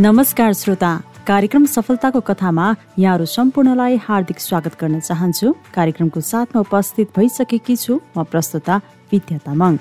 नमस्कार 0.00 0.52
श्रोता। 0.54 0.90
कार्यक्रम 1.26 1.64
सफलताको 1.66 2.20
कथामा 2.20 2.66
यहाँहरू 2.98 3.24
सम्पूर्णलाई 3.26 3.96
हार्दिक 3.98 4.40
स्वागत 4.40 4.76
गर्न 4.80 5.00
चाहन्छु। 5.00 5.52
कार्यक्रमको 5.74 6.20
साथमा 6.22 6.60
उपस्थित 6.60 7.08
भइसकेकी 7.16 7.76
छु 7.76 7.98
म 8.16 8.22
प्रस्तुता 8.30 8.76
विद्या 9.12 9.38
तामाङ। 9.46 9.76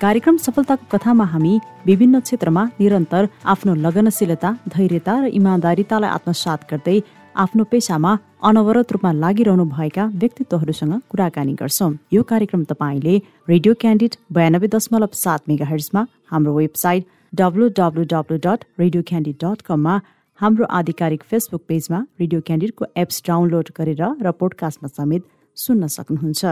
कार्यक्रम 0.00 0.36
सफलताको 0.46 0.84
कथामा 0.96 1.24
हामी 1.32 1.60
विभिन्न 1.86 2.20
क्षेत्रमा 2.20 2.64
निरन्तर 2.80 3.28
आफ्नो 3.44 3.74
लगनशीलता 3.84 4.56
धैर्यता 4.72 5.14
र 5.20 5.24
इमान्दारितालाई 5.28 6.10
आत्मसात 6.10 6.60
गर्दै 6.72 6.98
आफ्नो 7.36 7.64
पेसामा 7.68 8.12
अनवरत 8.44 8.92
रूपमा 8.92 9.10
लागिरहनु 9.14 9.64
भएका 9.66 10.04
व्यक्तित्वहरूसँग 10.22 10.94
कुराकानी 11.10 11.52
गर्छौँ। 11.60 11.92
यो 12.12 12.22
कार्यक्रम 12.22 12.64
तपाईँले 12.70 13.14
रेडियो 13.48 13.74
क्यान्डिड 13.80 14.16
बयानब्बे 14.36 14.68
दशमलव 14.68 15.12
सात 15.16 15.48
मेगा 15.48 15.66
हर्समा 15.66 16.02
हाम्रो 16.30 16.52
website 16.54 17.06
W 17.32 17.68
W 17.78 18.04
W 18.12 18.36
dot 18.44 18.64
radio 18.80 19.02
candid 19.08 19.36
dot 19.44 19.62
कममा 19.64 19.94
हाम्रो 20.38 20.64
आधिकारिक 20.76 21.22
फेसबुक 21.24 21.62
पेजमा 21.68 22.04
रेडियो 22.20 22.40
क्यान्डिडको 22.46 22.84
एप्स 22.96 23.22
डाउनलोड 23.26 23.72
गरेर 23.80 24.02
र 24.20 24.36
पोडकास्टमा 24.36 24.88
समेत 24.92 25.22
सुन्न 25.56 25.86
सक्नुहुन्छ। 25.96 26.42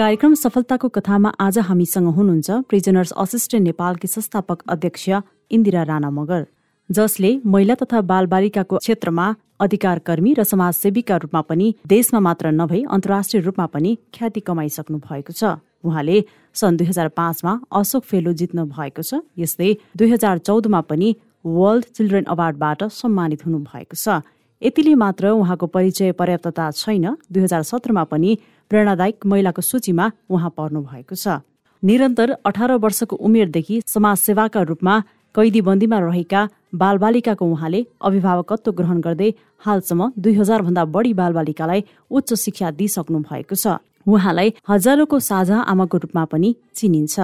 कार्यक्रम 0.00 0.34
सफलताको 0.44 0.88
कथामा 0.96 1.30
आज 1.38 1.58
हामीसँग 1.68 2.08
हुनुहुन्छ 2.16 2.64
प्रिजनर्स 2.68 3.12
असिस्टेन्ट 3.24 3.64
नेपालकी 3.64 4.08
संस्थापक 4.08 4.58
अध्यक्ष 4.68 5.08
इन्दिरा 5.50 5.82
राणा 5.90 6.10
मगर। 6.10 6.42
जसले 6.90 7.30
महिला 7.46 7.74
तथा 7.74 8.00
बालबालिकाको 8.00 8.76
क्षेत्रमा 8.78 9.26
अधिकारकर्मी 9.60 10.32
र 10.38 10.44
समाजसेवीका 10.44 11.16
रूपमा 11.22 11.40
पनि 11.44 11.66
देशमा 11.86 12.20
मात्र 12.20 12.50
नभई 12.50 12.82
अन्तर्राष्ट्रिय 12.88 13.42
रूपमा 13.42 13.66
पनि 13.66 13.96
ख्याति 14.14 14.40
कमाइसक्नु 14.40 14.98
भएको 14.98 15.32
छ। 15.32 15.60
उहाँले 15.84 16.24
सन् 16.54 16.76
दुई 16.76 16.86
हजार 16.86 17.08
पाँचमा 17.12 17.52
अशोक 17.70 18.02
फेलो 18.04 18.32
जित्नु 18.32 18.64
भएको 18.72 19.02
छ। 19.02 19.20
यस्तै 19.36 19.76
दुई 19.96 20.08
हजार 20.10 20.38
चौधमा 20.38 20.80
पनि 20.88 21.08
वर्ल्ड 21.44 21.84
चिल्ड्रेन 21.96 22.24
अवार्डबाट 22.24 22.82
सम्मानित 22.88 23.44
हुनु 23.46 23.58
भएको 23.68 23.94
छ। 23.94 24.24
यतिले 24.62 24.94
मात्र 24.94 25.36
उहाँको 25.36 25.66
परिचय 25.68 26.12
पर्याप्तता 26.16 26.70
छैन। 26.72 27.06
दुई 27.28 27.42
हजार 27.42 27.62
सत्रमा 27.62 28.04
पनि 28.08 28.38
प्रेरणादायक 28.70 29.26
महिलाको 29.26 29.62
सूचीमा 29.62 30.10
उहाँ 30.30 30.50
पर्नु 30.56 30.80
भएको 30.88 31.14
छ। 31.14 31.44
निरन्तर 31.82 32.28
अठार 32.48 32.72
वर्षको 32.80 33.16
उमेरदेखि 33.16 33.82
समाजसेवाका 33.86 34.62
रूपमा 34.62 34.94
कैदी 35.34 35.60
बन्दीमा 35.60 35.98
रहेका 36.00 36.40
बालबालिकाको 36.74 37.44
उहाँले 37.46 37.80
अभिभावकत्व 38.02 38.72
ग्रहण 38.72 39.00
गर्दै 39.00 39.30
हालसम्म 39.64 40.12
दुई 40.18 40.34
भन्दा 40.38 40.84
बढी 40.84 41.12
बालबालिकालाई 41.14 41.84
उच्च 42.10 42.34
शिक्षा 42.34 42.70
दिइसक्नु 42.70 43.18
भएको 43.28 43.54
छ। 43.54 43.78
उहाँलाई 44.06 44.48
हजारौंको 44.68 45.18
साझा 45.18 45.56
आमाको 45.72 45.96
रूपमा 45.98 46.24
पनि 46.24 46.54
चिनिन्छ। 46.74 47.16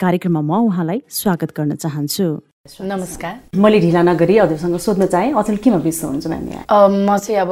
कार्यक्रममा 0.00 0.40
म 0.40 0.50
उहाँलाई 0.68 1.02
स्वागत 1.08 1.50
गर्न 1.56 1.74
चाहन्छु। 1.76 2.26
नमस्कार। 2.66 3.58
मैले 3.62 3.78
ढिला 3.80 4.02
नगरी 4.02 4.36
हजुरसँग 4.38 4.76
सोध्न 4.82 5.06
चाहेँ। 5.06 5.32
अचेल 5.38 5.56
किन 5.62 5.74
व्यस्त 5.86 6.04
हुन्छ 6.04 6.26
म्याम 6.26 7.06
म 7.06 7.16
चाहिँ 7.18 7.40
अब 7.40 7.50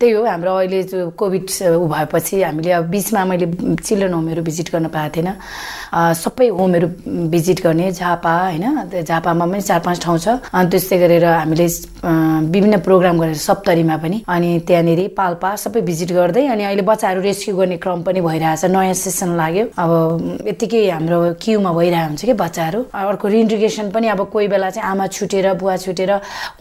त्यही 0.00 0.12
हो। 0.12 0.24
हाम्रो 0.24 0.54
अहिले 0.56 0.82
जो 0.82 1.10
कोभिड 1.12 1.44
ऊ 1.76 1.86
भएपछि 1.86 2.42
हामीले 2.42 2.70
अब 2.72 2.84
बिचमा 2.88 3.24
मैले 3.24 3.46
चिल्ड्रेन 3.76 4.12
होमहरू 4.12 4.42
भिजिट 4.42 4.72
गर्न 4.72 4.86
पाएको 4.88 5.12
थिएन। 5.16 5.28
सबै 6.16 6.48
होमहरू 6.56 6.88
भिजिट 7.28 7.60
गर्ने 7.64 7.90
झापा 7.92 8.32
होइन? 8.32 9.04
झापामा 9.04 9.44
पनि 9.46 9.60
चार 9.60 9.80
पाँच 9.84 10.00
ठाउँ 10.00 10.18
छ। 10.18 10.28
अनि 10.56 10.68
त्यस्तै 10.70 10.98
गरेर 10.98 11.24
हामीले 11.24 11.66
विभिन्न 12.48 12.80
प्रोग्राम 12.80 13.20
गरेर 13.20 13.34
सप्तरीमा 13.36 13.96
पनि। 14.00 14.22
अनि 14.24 14.48
त्यहाँनिर 14.66 15.00
पाल्पा 15.16 15.54
सबै 15.56 15.80
भिजिट 15.84 16.12
गर्दै 16.12 16.46
अनि 16.46 16.64
अहिले 16.64 16.82
बच्चाहरू 16.82 17.20
रेस्क्यु 17.20 17.56
गर्ने 17.56 17.76
क्रम 17.76 18.02
पनि 18.08 18.20
भइरहेछ। 18.24 18.64
नयाँ 18.72 18.94
सेसन 18.94 19.36
लाग्यो। 19.36 19.64
अब 19.76 19.90
यत्तिकै 20.48 20.88
हाम्रो 20.90 21.18
क्युमा 21.44 21.72
भइरहेको 21.72 22.08
हुन्छ 22.08 22.24
कि 22.24 22.32
बच्चाहरू। 22.32 22.80
अर्को 22.94 23.28
रिइन्ट्रिगेसन 23.28 23.90
पनि 23.90 24.08
अब 24.08 24.20
कोही 24.32 24.45
बेला 24.48 24.70
चाहिँ 24.70 24.88
आमा 24.90 25.06
छुटेर 25.06 25.46
बुवा 25.60 25.76
छुटेर 25.84 26.10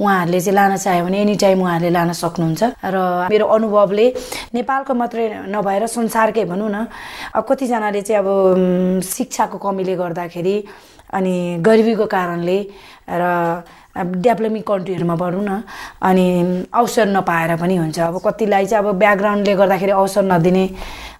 उहाँहरूले 0.01 0.39
चाहिँ 0.41 0.55
लान 0.55 0.75
चाह्यो 0.77 1.03
भने 1.05 1.17
एनी 1.21 1.35
टाइम 1.35 1.61
उहाँहरूले 1.61 1.91
लान 1.93 2.11
सक्नुहुन्छ। 2.13 2.63
र 2.85 2.95
मेरो 3.31 3.45
अनुभवले 3.45 4.05
नेपालको 4.53 4.93
मात्रै 4.93 5.25
नभएर 5.53 5.83
संसारकै 5.87 6.45
भनौँ 6.45 6.69
न 6.69 6.87
अब 7.35 7.43
कतिजनाले 7.49 8.01
चाहिँ 8.01 8.19
अब 8.21 9.01
शिक्षाको 9.03 9.57
कमीले 9.57 9.95
गर्दाखेरि 9.95 10.55
अनि 11.13 11.35
गरिबीको 11.61 12.05
कारणले 12.05 12.57
र 13.07 13.23
डेभलपिङ 13.95 14.61
कन्ट्रीहरूमा 14.67 15.15
भनौँ 15.15 15.43
न 15.47 15.51
अनि 16.03 16.25
अवसर 16.73 17.07
नपाएर 17.15 17.55
पनि 17.55 17.75
हुन्छ। 17.77 17.99
अब 17.99 18.19
कतिलाई 18.25 18.65
चाहिँ 18.65 18.83
अब 18.83 18.99
ब्याकग्राउन्डले 18.99 19.53
गर्दाखेरि 19.55 19.91
अवसर 19.91 20.23
नदिने 20.31 20.65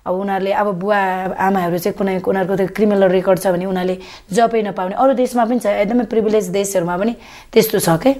अब 0.05 0.13
उनीहरूले 0.21 0.51
अब 0.53 0.67
बुवा 0.79 0.99
आमाहरू 1.33 1.77
चाहिँ 1.81 1.97
कुनै 1.97 2.21
उनीहरूको 2.21 2.55
त्यो 2.55 2.67
क्रिमिनल 2.77 3.03
रेकर्ड 3.09 3.39
छ 3.41 3.47
भने 3.57 3.65
उनीहरूले 3.65 3.97
जबै 4.37 4.61
नपाउने। 4.69 4.95
अरू 4.95 5.13
देशमा 5.17 5.43
पनि 5.49 5.59
छ 5.59 5.65
एकदमै 5.81 6.05
प्रिभिलेज 6.13 6.45
देशहरूमा 6.53 6.95
पनि 6.97 7.13
त्यस्तो 7.49 7.79
छ 7.81 7.89
के? 7.97 8.11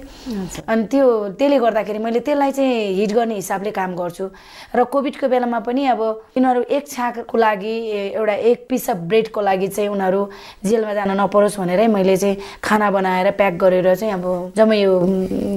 अनि 0.66 0.82
त्यो 0.90 1.04
त्यसले 1.38 1.58
गर्दाखेरि 1.62 1.98
मैले 2.02 2.20
त्यसलाई 2.26 2.52
चाहिँ 2.58 2.74
हिट 2.98 3.12
गर्ने 3.14 3.34
हिसाबले 3.38 3.70
काम 3.70 3.94
गर्छु। 3.94 4.26
र 4.74 4.84
कोभिडको 4.90 5.26
बेलामा 5.30 5.58
पनि 5.62 5.86
अब 5.94 6.02
यिनीहरू 6.34 6.60
एक 6.74 6.84
छाकको 6.90 7.36
लागि 7.38 7.74
एउटा 8.18 8.34
एक 8.34 8.66
पिस 8.66 8.90
अफ 8.90 8.98
ब्रेडको 9.06 9.40
लागि 9.40 9.68
चाहिँ 9.70 9.90
उनीहरू 9.94 10.20
जेलमा 10.66 10.92
जान 10.98 11.10
नपरोस् 11.20 11.58
भनेरै 11.62 11.86
मैले 11.86 12.16
चाहिँ 12.16 12.36
खाना 12.66 12.90
बनाएर 12.90 13.30
प्याक 13.38 13.54
गरेर 13.62 13.94
चाहिँ 13.94 14.12
अब 14.18 14.26
जम्मै 14.58 14.78
यो 14.82 14.92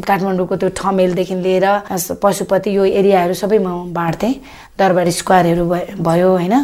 काठमाडौँको 0.06 0.56
त्यो 0.62 0.70
ठमेलदेखि 0.78 1.36
लिएर 1.42 1.66
पशुपति 2.22 2.70
यो 2.78 2.86
एरियाहरू 2.86 3.34
सबै 3.34 3.58
म 3.58 3.90
बाँड्थेँ। 3.98 4.34
दरबारी 4.80 5.12
स्क्वायरहरू 5.12 5.66
भयो 6.00 6.30
होइन? 6.40 6.56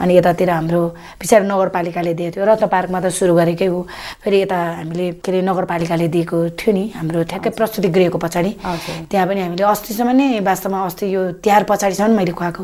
अनि 0.00 0.12
यतातिर 0.16 0.50
हाम्रो 0.50 0.82
पछाडि 1.20 1.46
नगरपालिकाले 1.48 2.12
दिएको 2.14 2.32
थियो। 2.36 2.44
रत्न 2.44 2.66
पार्कमा 2.68 2.98
त 3.00 3.08
सुरु 3.08 3.32
गरेकै 3.34 3.66
हो। 3.72 3.80
फेरि 4.22 4.38
यता 4.44 4.58
हामीले 4.78 5.06
के 5.24 5.30
अरे 5.32 5.40
नगरपालिकाले 5.42 6.06
दिएको 6.12 6.36
थियो 6.60 6.72
नि 6.76 6.84
हाम्रो 6.96 7.22
ठ्याक्कै 7.32 7.50
प्रस्तुति 7.56 7.88
गृहको 7.88 8.18
पछाडि। 8.20 8.52
त्यहाँ 9.10 9.26
पनि 9.26 9.40
हामीले 9.40 9.64
अस्तिसम्म 9.64 10.10
नै 10.12 10.40
वास्तवमा 10.44 10.78
अस्ति 10.84 11.06
यो 11.14 11.22
तिहार 11.40 11.62
पछाडिसम्म 11.64 12.12
मैले 12.12 12.32
खुवाएको। 12.36 12.62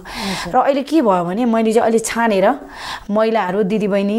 र 0.52 0.56
अहिले 0.60 0.82
के 0.84 1.00
भयो 1.00 1.24
भने 1.24 1.44
मैले 1.48 1.72
चाहिँ 1.72 1.88
अहिले 1.88 2.00
छानेर 2.04 2.46
महिलाहरू 3.08 3.62
दिदीबहिनी 3.64 4.18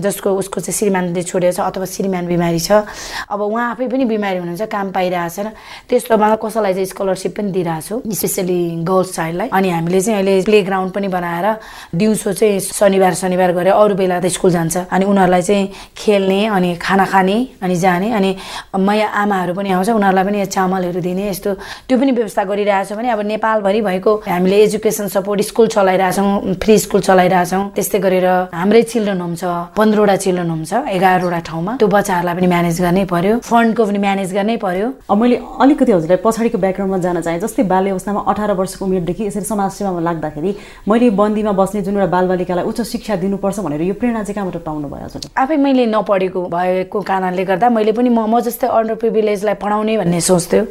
जसको 0.00 0.28
उसको 0.40 0.58
चाहिँ 0.64 0.76
श्रीमानले 0.78 1.22
छोडेको 1.22 1.52
छ 1.52 1.60
अथवा 1.60 1.84
श्रीमान 1.84 2.24
बिमारी 2.26 2.60
छ 2.60 2.88
अब 3.28 3.40
उहाँ 3.40 3.76
आफै 3.76 3.86
पनि 3.92 4.04
बिमारी 4.08 4.38
हुनुहुन्छ 4.40 4.64
काम 4.72 4.86
पाइरहेको 4.96 5.34
छैन 5.36 5.48
त्यस्तोमा 5.88 6.28
कसैलाई 6.40 6.72
चाहिँ 6.74 6.88
स्कलरसिप 6.92 7.32
पनि 7.36 7.50
दिइरहेको 7.52 8.00
छु 8.00 8.14
स्पेसली 8.18 8.60
गर्ल्स 8.88 9.10
चाइल्डलाई 9.16 9.48
अनि 9.52 9.68
हामीले 9.70 10.00
चाहिँ 10.00 10.16
अहिले 10.16 10.29
हामीले 10.30 10.44
प्ले 10.44 10.62
ग्राउन्ड 10.62 10.92
पनि 10.92 11.08
बनाएर 11.08 11.46
दिउँसो 11.94 12.32
चाहिँ 12.32 12.60
शनिबार 12.60 13.14
शनिबार 13.14 13.52
गरेर 13.52 13.72
अरू 13.74 13.94
बेला 13.94 14.20
त 14.20 14.26
स्कुल 14.30 14.50
जान्छ। 14.50 14.76
अनि 14.90 15.04
उनीहरूलाई 15.04 15.42
चाहिँ 15.42 15.70
खेल्ने 15.96 16.46
अनि 16.46 16.74
खाना 16.78 17.04
खाने 17.04 17.36
अनि 17.62 17.74
जाने। 17.74 18.10
अनि 18.12 18.30
मैया 18.78 19.08
आमाहरू 19.10 19.54
पनि 19.54 19.70
आउँछ। 19.70 19.88
उनीहरूलाई 19.90 20.24
पनि 20.24 20.46
चामलहरू 20.46 21.00
दिने। 21.00 21.28
यस्तो 21.30 21.50
त्यो 21.88 21.98
पनि 21.98 22.12
व्यवस्था 22.12 22.44
गरिरहेछौँ 22.44 22.96
भने 22.98 23.08
अब 23.10 23.20
नेपालभरि 23.26 23.80
भएको 23.80 24.12
हामीले 24.28 24.56
एजुकेसन 24.62 25.08
सपोर्ट 25.10 25.40
स्कुल 25.50 25.66
चलाइरहेछौँ 25.74 26.54
फ्री 26.62 26.78
स्कुल 26.78 27.00
चलाइरहेछौँ 27.00 27.62
त्यस्तै 27.74 27.98
गरेर 27.98 28.26
हाम्रै 28.54 28.82
चिल्ड्रेन 28.82 29.20
होम 29.20 29.34
छ 29.34 29.44
पन्ध्रवटा 29.76 30.16
चिल्ड्रेन 30.16 30.50
होम 30.50 30.62
छ 30.64 30.72
एघारवटा 30.94 31.40
ठाउँमा। 31.48 31.72
त्यो 31.80 31.88
बच्चाहरूलाई 31.88 32.34
पनि 32.38 32.46
म्यानेज 32.46 32.80
गर्नै 32.80 33.04
पर्यो। 33.10 33.34
फन्डको 33.50 33.82
पनि 33.84 33.98
म्यानेज 33.98 34.30
गर्नै 34.34 34.56
पर्यो। 34.62 34.86
मैले 35.20 35.36
अलिकति 35.60 35.92
हजुरलाई 35.92 36.18
पछाडिको 36.24 36.58
ब्याकग्राउन्डमा 36.58 36.98
जान 37.04 37.20
चाहेँ। 37.20 37.40
जस्तै 37.40 37.62
बाल्य 37.72 37.90
अवस्थामा 37.90 38.20
अठार 38.30 38.52
वर्षको 38.60 38.84
उमेरदेखि 38.84 39.22
यसरी 39.26 39.44
समाजसेवामा 39.44 40.00
लाग्दा 40.00 40.19
राख्दाखेरि 40.20 40.54
मैले 40.88 41.10
बन्दीमा 41.20 41.52
बस्ने 41.60 41.82
जुन 41.82 41.94
एउटा 41.96 42.10
बालबालिकालाई 42.16 42.64
उच्च 42.70 42.80
शिक्षा 42.92 43.16
दिनुपर्छ 43.24 43.58
भनेर 43.66 43.82
यो 43.82 43.94
प्रेरणा 44.00 44.22
चाहिँ 44.22 44.34
कहाँबाट 44.34 44.62
पाउनु 44.64 44.88
भयो 44.88 45.04
हजुर 45.04 45.30
आफै 45.42 45.56
मैले 45.56 45.86
नपढेको 45.86 46.40
भएको 46.54 47.00
कारणले 47.10 47.44
गर्दा 47.44 47.68
मैले 47.70 47.92
पनि 47.92 48.08
म 48.08 48.26
म 48.28 48.40
जस्तै 48.40 48.68
अन्डर 48.68 48.94
प्रिभिलेजलाई 49.02 49.54
पढाउने 49.62 49.96
भन्ने 49.98 50.20
सोच्थ्यो। 50.20 50.64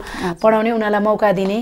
पढाउने 0.43 0.71
उनीहरूलाई 0.71 1.03
मौका 1.03 1.31
दिने। 1.39 1.59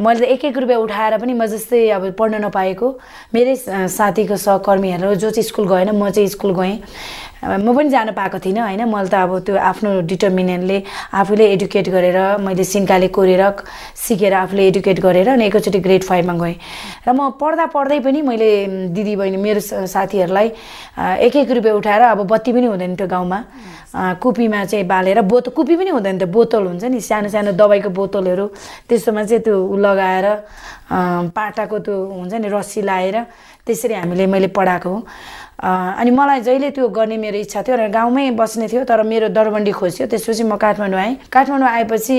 मैले 0.00 0.20
त 0.20 0.22
एक 0.28 0.44
एक 0.44 0.56
रुपियाँ 0.58 0.80
उठाएर 0.80 1.16
पनि 1.18 1.32
म 1.32 1.46
जस्तै 1.46 1.88
अब 1.96 2.04
पढ्न 2.18 2.44
नपाएको। 2.44 2.86
मेरै 3.34 3.54
साथीको 3.88 4.36
सहकर्मीहरू 4.36 5.14
जो 5.14 5.30
चाहिँ 5.30 5.46
स्कुल 5.48 5.66
गएन 5.68 5.90
म 5.96 6.10
चाहिँ 6.10 6.28
स्कुल 6.28 6.52
गएँ। 6.54 6.74
म 7.46 7.70
पनि 7.76 7.88
जानु 7.90 8.12
पाएको 8.12 8.38
थिइनँ 8.42 8.60
होइन? 8.60 8.82
मैले 8.90 9.08
त 9.08 9.14
अब 9.14 9.46
त्यो 9.46 9.54
आफ्नो 9.54 9.90
डिटर्मिनेन्टले 10.10 10.78
आफूले 11.14 11.44
एडुकेट 11.54 11.86
गरेर 11.94 12.18
मैले 12.42 12.64
सिन्काले 12.64 13.08
कोरेर 13.14 13.42
सिकेर 13.94 14.34
आफूले 14.34 14.62
एडुकेट 14.66 14.98
गरेर 15.00 15.28
अनि 15.38 15.46
एकैचोटि 15.46 15.78
ग्रेड 15.78 16.02
फाइभमा 16.02 16.34
गएँ। 16.42 16.56
र 17.06 17.08
म 17.14 17.30
पढ्दा 17.38 17.66
पढ्दै 17.70 17.98
पनि 18.02 18.20
मैले 18.26 18.50
दिदीबहिनी 18.90 19.38
मेरो 19.38 19.60
साथीहरूलाई 19.86 20.48
एक 21.22 21.34
एक 21.36 21.50
रुपियाँ 21.50 21.76
उठाएर 21.78 22.02
अब 22.18 22.26
बत्ती 22.26 22.50
पनि 22.52 22.66
हुँदैन 22.66 22.96
थियो 22.98 23.08
गाउँमा। 23.08 23.38
कुपीमा 24.20 24.64
चाहिँ 24.66 24.84
बालेर 24.84 25.20
बोतल 25.24 25.50
कुपी 25.56 25.74
पनि 25.76 25.90
हुँदैन 25.94 26.18
थियो 26.18 26.28
बोतल 26.28 26.62
हुन्छ 26.66 26.84
नि। 26.90 27.00
सानो 27.00 27.28
सानो 27.30 27.52
दबाईको 27.54 27.90
बोतलहरू 27.94 28.46
त्यस्तोमा 28.90 29.22
चाहिँ 29.24 29.42
त्यो 29.46 29.56
लगाएर 29.86 30.26
पाटाको 31.32 31.78
त्यो 31.78 31.94
हुन्छ 31.94 32.32
नि 32.42 32.48
रस्सी 32.50 32.82
लाएर 32.82 33.16
त्यसरी 33.66 33.94
हामीले 33.94 34.26
मैले 34.26 34.48
पढाएको 34.52 34.90
हो। 34.90 34.98
अनि 35.56 36.10
मलाई 36.10 36.40
जहिले 36.40 36.70
त्यो 36.76 36.88
गर्ने 36.92 37.16
मेरो 37.16 37.38
इच्छा 37.40 37.62
थियो 37.64 37.76
र 37.76 37.88
गाउँमै 37.88 38.30
बस्ने 38.36 38.68
थियो 38.68 38.84
तर 38.84 39.02
मेरो 39.02 39.28
दरबन्डी 39.32 39.72
खोज्यो 39.72 40.06
त्यसपछि 40.06 40.44
म 40.44 40.56
काठमाडौँ 40.60 41.00
आएँ। 41.00 41.16
काठमाडौँ 41.32 41.68
आएपछि 41.68 42.14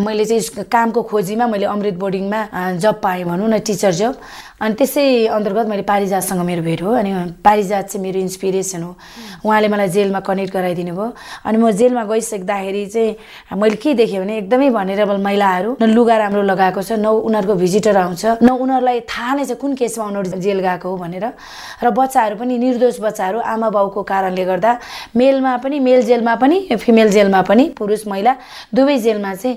मैले 0.00 0.24
चाहिँ 0.24 0.64
कामको 0.72 1.02
खोजीमा 1.04 1.46
मैले 1.52 1.66
अमृत 1.68 1.96
बोर्डिङमा 2.00 2.40
जब 2.80 2.94
पाएँ 3.04 3.24
भनौँ 3.28 3.48
न 3.48 3.58
टिचर 3.60 3.92
जब। 3.92 4.14
अनि 4.58 4.74
त्यसै 4.74 5.30
अन्तर्गत 5.30 5.66
मैले 5.70 5.82
पारिजातसँग 5.86 6.40
मेरो 6.42 6.62
भेट 6.64 6.82
हो। 6.82 6.90
अनि 6.90 7.10
पारिजात 7.44 7.84
चाहिँ 7.92 8.02
मेरो 8.02 8.18
इन्सपिरेसन 8.26 8.82
हो। 8.82 8.90
उहाँले 9.46 9.68
मलाई 9.68 9.88
जेलमा 9.94 10.20
कनेक्ट 10.24 10.52
गराइदिनु 10.52 10.92
भयो। 10.96 11.12
अनि 11.46 11.56
म 11.62 11.70
जेलमा 11.70 12.02
गइसक्दाखेरि 12.10 12.86
चाहिँ 12.88 13.54
मैले 13.54 13.76
के 13.78 13.94
देखेँ 13.94 14.18
भने 14.18 14.34
एकदमै 14.48 14.70
भनेरेबल 14.74 15.16
महिलाहरू। 15.22 15.76
न 15.78 15.84
लुगा 15.94 16.16
राम्रो 16.18 16.42
लगाएको 16.42 16.82
छ 16.82 16.98
न 16.98 17.06
उनीहरूको 17.06 17.54
भिजिटर 17.54 17.96
आउँछ। 17.96 18.42
न 18.42 18.48
उनीहरूलाई 18.50 19.00
थाहा 19.06 19.34
नै 19.38 19.44
छ 19.46 19.54
कुन 19.62 19.78
केसमा 19.78 20.04
उनीहरू 20.10 20.40
जेल 20.42 20.58
गएको 20.58 20.88
हो 20.90 20.96
भनेर। 21.06 21.24
र 21.78 21.86
बच्चाहरू 21.94 22.34
पनि 22.42 22.58
निर्दोष 22.78 23.00
बच्चाहरू 23.02 23.38
आमा 23.42 23.68
बाउको 23.74 24.02
कारणले 24.02 24.44
गर्दा 24.44 24.72
मेलमा 25.18 25.56
पनि 25.58 25.78
मेल 25.82 26.00
जेलमा 26.06 26.34
पनि 26.38 26.58
फिमेल 26.78 27.08
जेलमा 27.10 27.40
पनि 27.50 27.64
पुरुष 27.78 28.06
महिला 28.06 28.34
दुवै 28.70 28.96
जेलमा 29.02 29.34
चाहिँ 29.34 29.56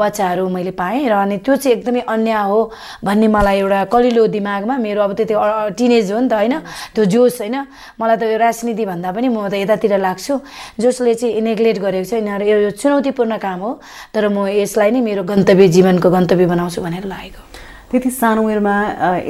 बच्चाहरू 0.00 0.48
मैले 0.48 0.72
पाएँ 0.72 1.04
र 1.08 1.12
अनि 1.12 1.36
त्यो 1.44 1.56
चाहिँ 1.56 1.76
एकदमै 1.76 2.00
अन्याय 2.08 2.44
हो 2.48 2.60
भन्ने 3.04 3.28
मलाई 3.28 3.58
एउटा 3.60 3.84
कलिलो 3.92 4.26
दिमागमा 4.32 4.76
मेरो 4.80 5.00
अब 5.04 5.12
त्यति 5.12 5.34
टिनेज 5.76 6.12
हो 6.12 6.20
नि 6.20 6.28
त 6.28 6.32
होइन। 6.32 6.54
त्यो 6.96 7.04
जोस 7.04 7.40
होइन। 7.40 7.56
मलाई 8.00 8.16
त 8.16 8.22
यो 8.32 8.38
राजनीति 8.40 8.84
भन्दा 8.88 9.12
पनि 9.12 9.28
म 9.28 9.48
त 9.52 9.54
यतातिर 9.60 10.00
लाग्छु। 10.00 10.34
जसले 10.80 11.14
चाहिँ 11.14 11.40
नेग्लेक्ट 11.40 11.80
गरेको 11.84 12.08
छ। 12.08 12.12
यिनीहरू 12.16 12.44
यो 12.64 12.70
चुनौतीपूर्ण 12.80 13.36
काम 13.36 13.60
हो। 13.60 13.70
तर 14.14 14.28
म 14.32 14.48
यसलाई 14.48 14.90
नै 14.96 15.00
मेरो 15.04 15.22
गन्तव्य 15.28 15.68
जीवनको 15.68 16.08
गन्तव्य 16.08 16.46
बनाउँछु 16.46 16.80
भनेर 16.80 17.04
लागेको 17.04 17.55
त्यति 17.86 18.10
सानो 18.10 18.42
उमेरमा 18.42 18.74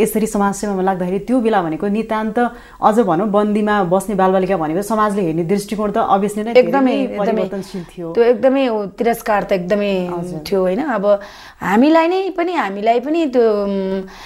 यसरी 0.01 0.27
समाजसेवामा 0.27 0.83
लाग्दाखेरि 0.83 1.19
त्यो 1.29 1.41
बेला 1.45 1.61
भनेको 1.63 1.87
नितान्त 1.93 2.39
अझ 2.81 2.97
भनौँ 3.05 3.29
बन्दीमा 3.29 3.75
बस्ने 3.93 4.15
बालबालिका 4.17 4.57
भनेको 4.57 4.83
समाजले 4.83 5.23
हेर्ने 5.29 5.45
दृष्टिकोण 5.45 5.91
त 5.93 6.01
अभियसली 6.01 6.43
नै 6.43 6.53
एकदमै 6.57 6.97
परिवर्तनशील 7.21 7.83
थियो। 7.85 8.13
त्यो 8.17 8.25
एकदमै 8.25 8.65
तिरस्कार 8.97 9.43
त 9.45 9.53
एकदमै 9.61 9.93
थियो 10.41 10.61
होइन? 10.61 10.81
अब 10.89 11.05
हामीलाई 11.61 12.07
नै 12.09 12.21
पनि 12.33 12.53
हामीलाई 12.57 13.01
पनि 13.05 13.21
त्यो 13.37 13.45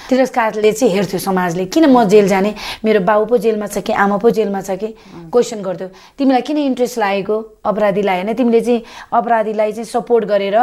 तिरस्कारले 0.06 0.72
चाहिँ 0.78 0.94
हेर्थ्यो 0.94 1.18
समाजले। 1.18 1.64
किन 1.66 1.90
म 1.90 2.06
जेल 2.06 2.28
जाने? 2.30 2.54
मेरो 2.86 3.00
बाउ 3.02 3.26
पो 3.26 3.34
जेलमा 3.34 3.66
छ 3.66 3.82
कि 3.82 3.92
आमा 3.98 4.16
पो 4.22 4.30
जेलमा 4.30 4.62
छ 4.62 4.78
कि? 4.78 4.94
क्वेसन 5.34 5.58
गर्थ्यो। 5.58 5.88
तिमीलाई 6.18 6.42
किन 6.46 6.58
इन्ट्रेस्ट 6.70 6.98
लागेको? 7.02 7.36
अपराधीलाई 7.66 8.16
होइन? 8.22 8.32
तिमीले 8.38 8.60
चाहिँ 8.62 8.82
अपराधीलाई 9.10 9.72
चाहिँ 9.74 9.90
सपोर्ट 9.90 10.24
गरेर 10.30 10.56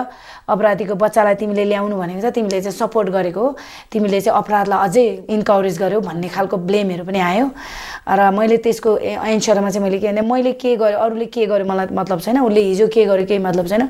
अपराधीको 0.48 0.96
बच्चालाई 0.96 1.36
तिमीले 1.36 1.64
ल्याउनु 1.68 1.96
भनेको 2.00 2.22
छ 2.24 2.32
तिमीले 2.32 2.62
चाहिँ 2.64 2.80
सपोर्ट 2.80 3.10
गरेको 3.12 3.44
हो। 3.44 3.56
तिमीले 3.92 4.22
चाहिँ 4.22 4.38
अपराधलाई 4.38 4.80
अझै 4.88 5.06
इन्करेज 5.36 5.78
गर्यौ 5.82 6.00
भन्ने 6.02 6.28
खालको 6.28 6.58
ब्लेमहरू 6.58 7.04
पनि 7.06 7.20
आयो। 7.20 7.46
र 8.08 8.32
मैले 8.32 8.58
त्यसको 8.64 8.90
एन्सरमा 8.98 9.70
चाहिँ 9.70 9.84
मैले 9.84 10.00
के 10.00 10.08
भने 10.08 10.22
मैले 10.22 10.52
के 10.56 10.76
गरेँ 10.76 10.96
अरूले 10.96 11.26
के 11.28 11.46
गर्यो 11.46 11.66
मलाई 11.68 11.88
मतलब 11.92 12.20
छैन 12.22 12.40
उसले 12.40 12.62
हिजो 12.62 12.88
के 12.88 13.06
गर्यो 13.06 13.26
केही 13.28 13.40
मतलब 13.44 13.68
छैन। 13.68 13.84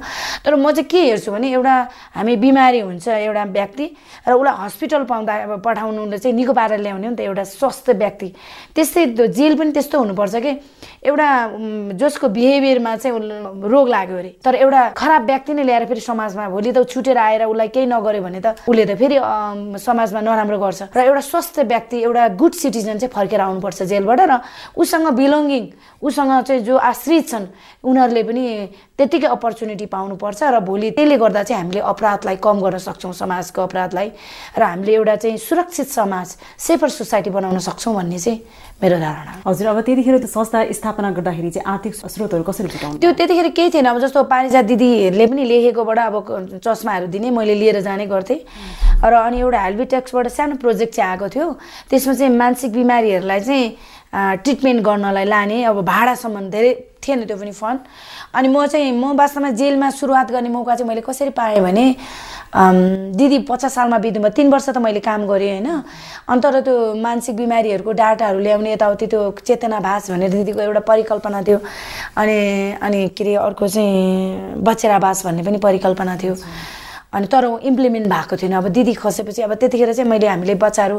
तर 0.46 0.56
म 0.56 0.72
चाहिँ 0.72 0.90
के 0.90 1.02
हेर्छु 1.14 1.32
भने 1.32 1.48
एउटा 1.54 1.76
हामी 2.18 2.36
बिमारी 2.36 2.80
हुन्छ 2.80 3.08
एउटा 3.08 3.44
व्यक्ति 3.58 3.86
र 4.28 4.34
उसलाई 4.34 4.56
हस्पिटल 4.66 5.04
पाउँदा 5.06 5.34
पठाउनुले 5.62 6.18
चाहिँ 6.18 6.36
निको 6.36 6.54
पारेर 6.54 6.80
ल्याउने 6.82 7.08
हो 7.08 7.12
नि 7.14 7.18
त 7.18 7.22
एउटा 7.30 7.44
स्वस्थ 7.46 7.90
व्यक्ति। 7.94 8.28
त्यस्तै 8.76 9.06
जेल 9.38 9.54
पनि 9.58 9.72
त्यस्तो 9.72 10.00
हुनुपर्छ 10.00 10.36
कि 10.42 10.52
एउटा 11.06 11.30
जसको 11.94 12.28
बिहेभियरमा 12.28 12.96
चाहिँ 12.98 13.70
रोग 13.70 13.88
लाग्यो 13.90 14.18
अरे 14.18 14.32
तर 14.44 14.56
एउटा 14.56 14.82
खराब 14.98 15.26
व्यक्ति 15.26 15.54
नै 15.54 15.64
ल्याएर 15.64 15.86
फेरि 15.86 16.02
समाजमा 16.02 16.50
भोलि 16.50 16.72
त 16.74 16.84
छुटेर 16.90 17.18
आएर 17.18 17.44
उसलाई 17.46 17.68
केही 17.70 17.86
नगर्यो 17.86 18.22
भने 18.22 18.42
त 18.42 18.66
उसले 18.66 18.86
त 18.86 18.98
फेरि 18.98 19.18
समाजमा 19.78 20.22
नराम्रो 20.22 20.58
गर्छ। 20.58 20.82
र 20.94 21.00
एउटा 21.00 21.22
स्वस्थ 21.22 21.60
व्यक्ति 21.68 21.98
एउटा 22.04 22.24
गुड 22.36 22.54
सिटिजन 22.54 22.98
चाहिँ 22.98 23.14
फर्केर 23.14 23.42
आउनुपर्छ 23.42 23.84
जेलबाट 23.84 24.20
र 24.20 24.34
उसँग 24.78 25.08
बिलोङ्गिङ 25.18 25.64
उसँग 26.02 26.32
चाहिँ 26.48 26.62
जो 26.64 26.76
आश्रित 26.78 27.26
छन् 27.30 27.46
उनीहरूले 27.84 28.24
पनि 28.24 28.44
त्यत्तिकै 28.98 29.28
अपर्च्युनिटी 29.28 29.86
पाउनुपर्छ 29.86 30.40
र 30.44 30.60
भोलि 30.62 30.92
त्यसले 30.92 31.18
गर्दा 31.18 31.44
चाहिँ 31.44 31.62
हामीले 31.62 31.82
अपराधलाई 31.82 32.36
कम 32.38 32.58
गर्न 32.62 32.78
सक्छौँ 32.78 33.14
समाजको 33.14 33.62
अपराधलाई। 33.62 34.10
र 34.58 34.62
हामीले 34.62 34.94
एउटा 34.94 35.16
चाहिँ 35.16 35.38
सुरक्षित 35.38 35.88
समाज 35.88 36.28
सेफर 36.58 36.90
सोसाइटी 36.90 37.30
बनाउन 37.30 37.60
सक्छौँ 37.60 37.94
भन्ने 37.96 38.20
चाहिँ 38.20 38.40
मेरो 38.78 38.98
धारणा 39.00 39.32
हजुर 39.46 39.68
अब 39.68 39.80
त्यतिखेर 39.82 40.18
त्यो 40.22 40.28
संस्था 40.30 40.60
स्थापना 40.70 41.10
गर्दाखेरि 41.18 41.50
चाहिँ 41.50 41.66
आर्थिक 41.66 41.94
स्रोतहरू 41.98 42.44
कसरी 42.46 42.68
जुटाउनु? 42.70 42.98
त्यो 43.02 43.12
त्यतिखेर 43.18 43.50
केही 43.58 43.70
थिएन। 43.74 43.86
अब 43.90 43.98
जस्तो 44.06 44.24
पारिजात 44.30 44.66
दिदीहरूले 44.70 45.26
पनि 45.26 45.44
लेखेकोबाट 45.50 46.00
अब 46.00 46.16
चस्माहरू 46.62 47.08
दिने 47.10 47.30
मैले 47.34 47.56
लिएर 47.58 47.82
जाने 47.82 48.06
गर्थेँ। 48.06 48.40
र 49.02 49.14
अनि 49.18 49.38
एउटा 49.42 49.60
हेल्बिटेक्सबाट 49.66 50.28
सानो 50.30 50.56
प्रोजेक्ट 50.62 50.94
चाहिँ 50.94 51.10
आएको 51.10 51.28
थियो। 51.34 51.48
त्यसमा 51.90 52.14
चाहिँ 52.14 52.38
मानसिक 52.38 52.72
बिमारीहरूलाई 52.78 53.42
चाहिँ 53.42 53.66
ट्रिटमेन्ट 54.18 54.82
गर्नलाई 54.86 55.26
लाने 55.26 55.64
अब 55.64 55.82
भाडासम्म 55.86 56.50
धेरै 56.50 56.74
थिएन 57.04 57.26
त्यो 57.26 57.38
पनि 57.38 57.52
फन्ड 57.52 57.80
अनि 58.36 58.48
म 58.48 58.66
चाहिँ 58.66 58.92
म 58.92 59.16
वास्तवमा 59.16 59.50
जेलमा 59.60 59.90
सुरुवात 59.94 60.32
गर्ने 60.32 60.50
मौका 60.50 60.76
चाहिँ 60.76 60.88
मैले 60.90 61.02
कसरी 61.02 61.30
पाएँ 61.38 61.62
भने 61.62 61.86
दिदी 63.14 63.38
पचास 63.46 63.74
सालमा 63.76 63.98
बित्नुभयो 64.02 64.34
तिन 64.34 64.50
वर्ष 64.50 64.70
त 64.70 64.78
मैले 64.82 65.00
काम 65.06 65.28
गरेँ 65.28 65.52
होइन। 65.52 65.68
अन्त 66.28 66.44
तर 66.44 66.60
त्यो 66.66 66.76
मानसिक 66.98 67.36
बिमारीहरूको 67.38 67.92
डाटाहरू 67.92 68.40
ल्याउने 68.40 68.74
यताउति 68.74 69.08
त्यो 69.08 69.22
चेतनाभास 69.46 70.10
भनेर 70.12 70.32
दिदीको 70.32 70.62
एउटा 70.62 70.80
परिकल्पना 70.90 71.42
थियो। 71.44 71.60
अनि 72.18 72.38
अनि 72.82 73.08
के 73.14 73.24
अरे 73.24 73.36
अर्को 73.46 73.68
चाहिँ 73.68 74.64
बचेरावास 74.64 75.26
भन्ने 75.26 75.44
पनि 75.44 75.58
परिकल्पना 75.62 76.18
थियो। 76.18 76.36
अनि 77.18 77.28
तर 77.28 77.46
इम्प्लिमेन्ट 77.66 78.08
भएको 78.08 78.36
थिएन। 78.38 78.54
अब 78.62 78.68
दिदी 78.70 78.94
खसेपछि 78.94 79.42
अब 79.42 79.54
त्यतिखेर 79.58 79.94
चाहिँ 79.94 80.10
मैले 80.10 80.28
हामीले 80.28 80.56
बच्चाहरू 80.56 80.98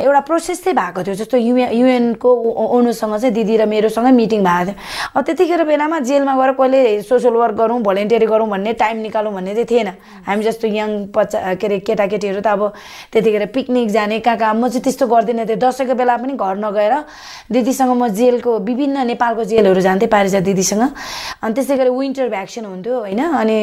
एउटा 0.00 0.20
प्रोसेस 0.24 0.64
चाहिँ 0.64 0.76
भएको 0.76 1.02
थियो 1.04 1.14
जस्तो 1.14 1.36
युएन 1.36 1.72
युएनको 1.76 2.28
ओनुसँग 2.76 3.16
चाहिँ 3.20 3.34
दिदी 3.34 3.56
र 3.56 3.66
मेरोसँगै 3.68 4.12
मिटिङ 4.16 4.40
भएको 4.40 4.72
थियो। 4.72 4.74
अब 5.16 5.24
त्यतिखेर 5.24 5.64
बेलामा 5.68 5.98
जेलमा 6.08 6.34
गएर 6.36 6.52
कहिले 6.56 7.02
सोसियल 7.04 7.34
वर्क 7.36 7.54
गरौँ 7.56 7.80
भोलिन्टियर 7.82 8.24
गरौँ 8.26 8.48
भन्ने 8.48 8.72
टाइम 8.80 8.96
निकालौँ 9.04 9.32
भन्ने 9.34 9.52
चाहिँ 9.54 9.66
थिएन। 9.70 9.88
हामी 10.26 10.42
जस्तो 10.44 10.66
यङ 10.68 10.90
बच्चा 11.12 11.54
के 11.54 11.66
अरे 11.66 11.78
केटाकेटीहरू 11.84 12.40
त 12.40 12.46
अब 12.46 12.72
त्यतिखेर 13.12 13.46
पिकनिक 13.52 13.88
जाने 13.90 14.18
कहाँ 14.24 14.38
कहाँ 14.38 14.54
म 14.54 14.68
चाहिँ 14.68 14.82
त्यस्तो 14.82 15.06
गर्दिनँ 15.06 15.46
थियो 15.46 15.56
दसैँको 15.60 15.94
बेला 15.94 16.16
पनि 16.16 16.32
घर 16.32 16.56
नगएर 16.56 16.94
दिदीसँग 17.52 17.92
म 17.92 18.08
जेलको 18.08 18.58
विभिन्न 18.64 19.06
नेपालको 19.06 19.44
जेलहरू 19.44 19.80
जान्थेँ 19.80 20.08
पारिजा 20.08 20.40
दिदीसँग। 20.40 20.82
अनि 21.42 21.52
त्यसै 21.54 21.76
गरी 21.76 21.90
विन्टर 21.90 22.28
भ्याक्सिन 22.28 22.64
हुन्थ्यो 22.64 22.94
होइन? 22.98 23.20
अनि 23.20 23.56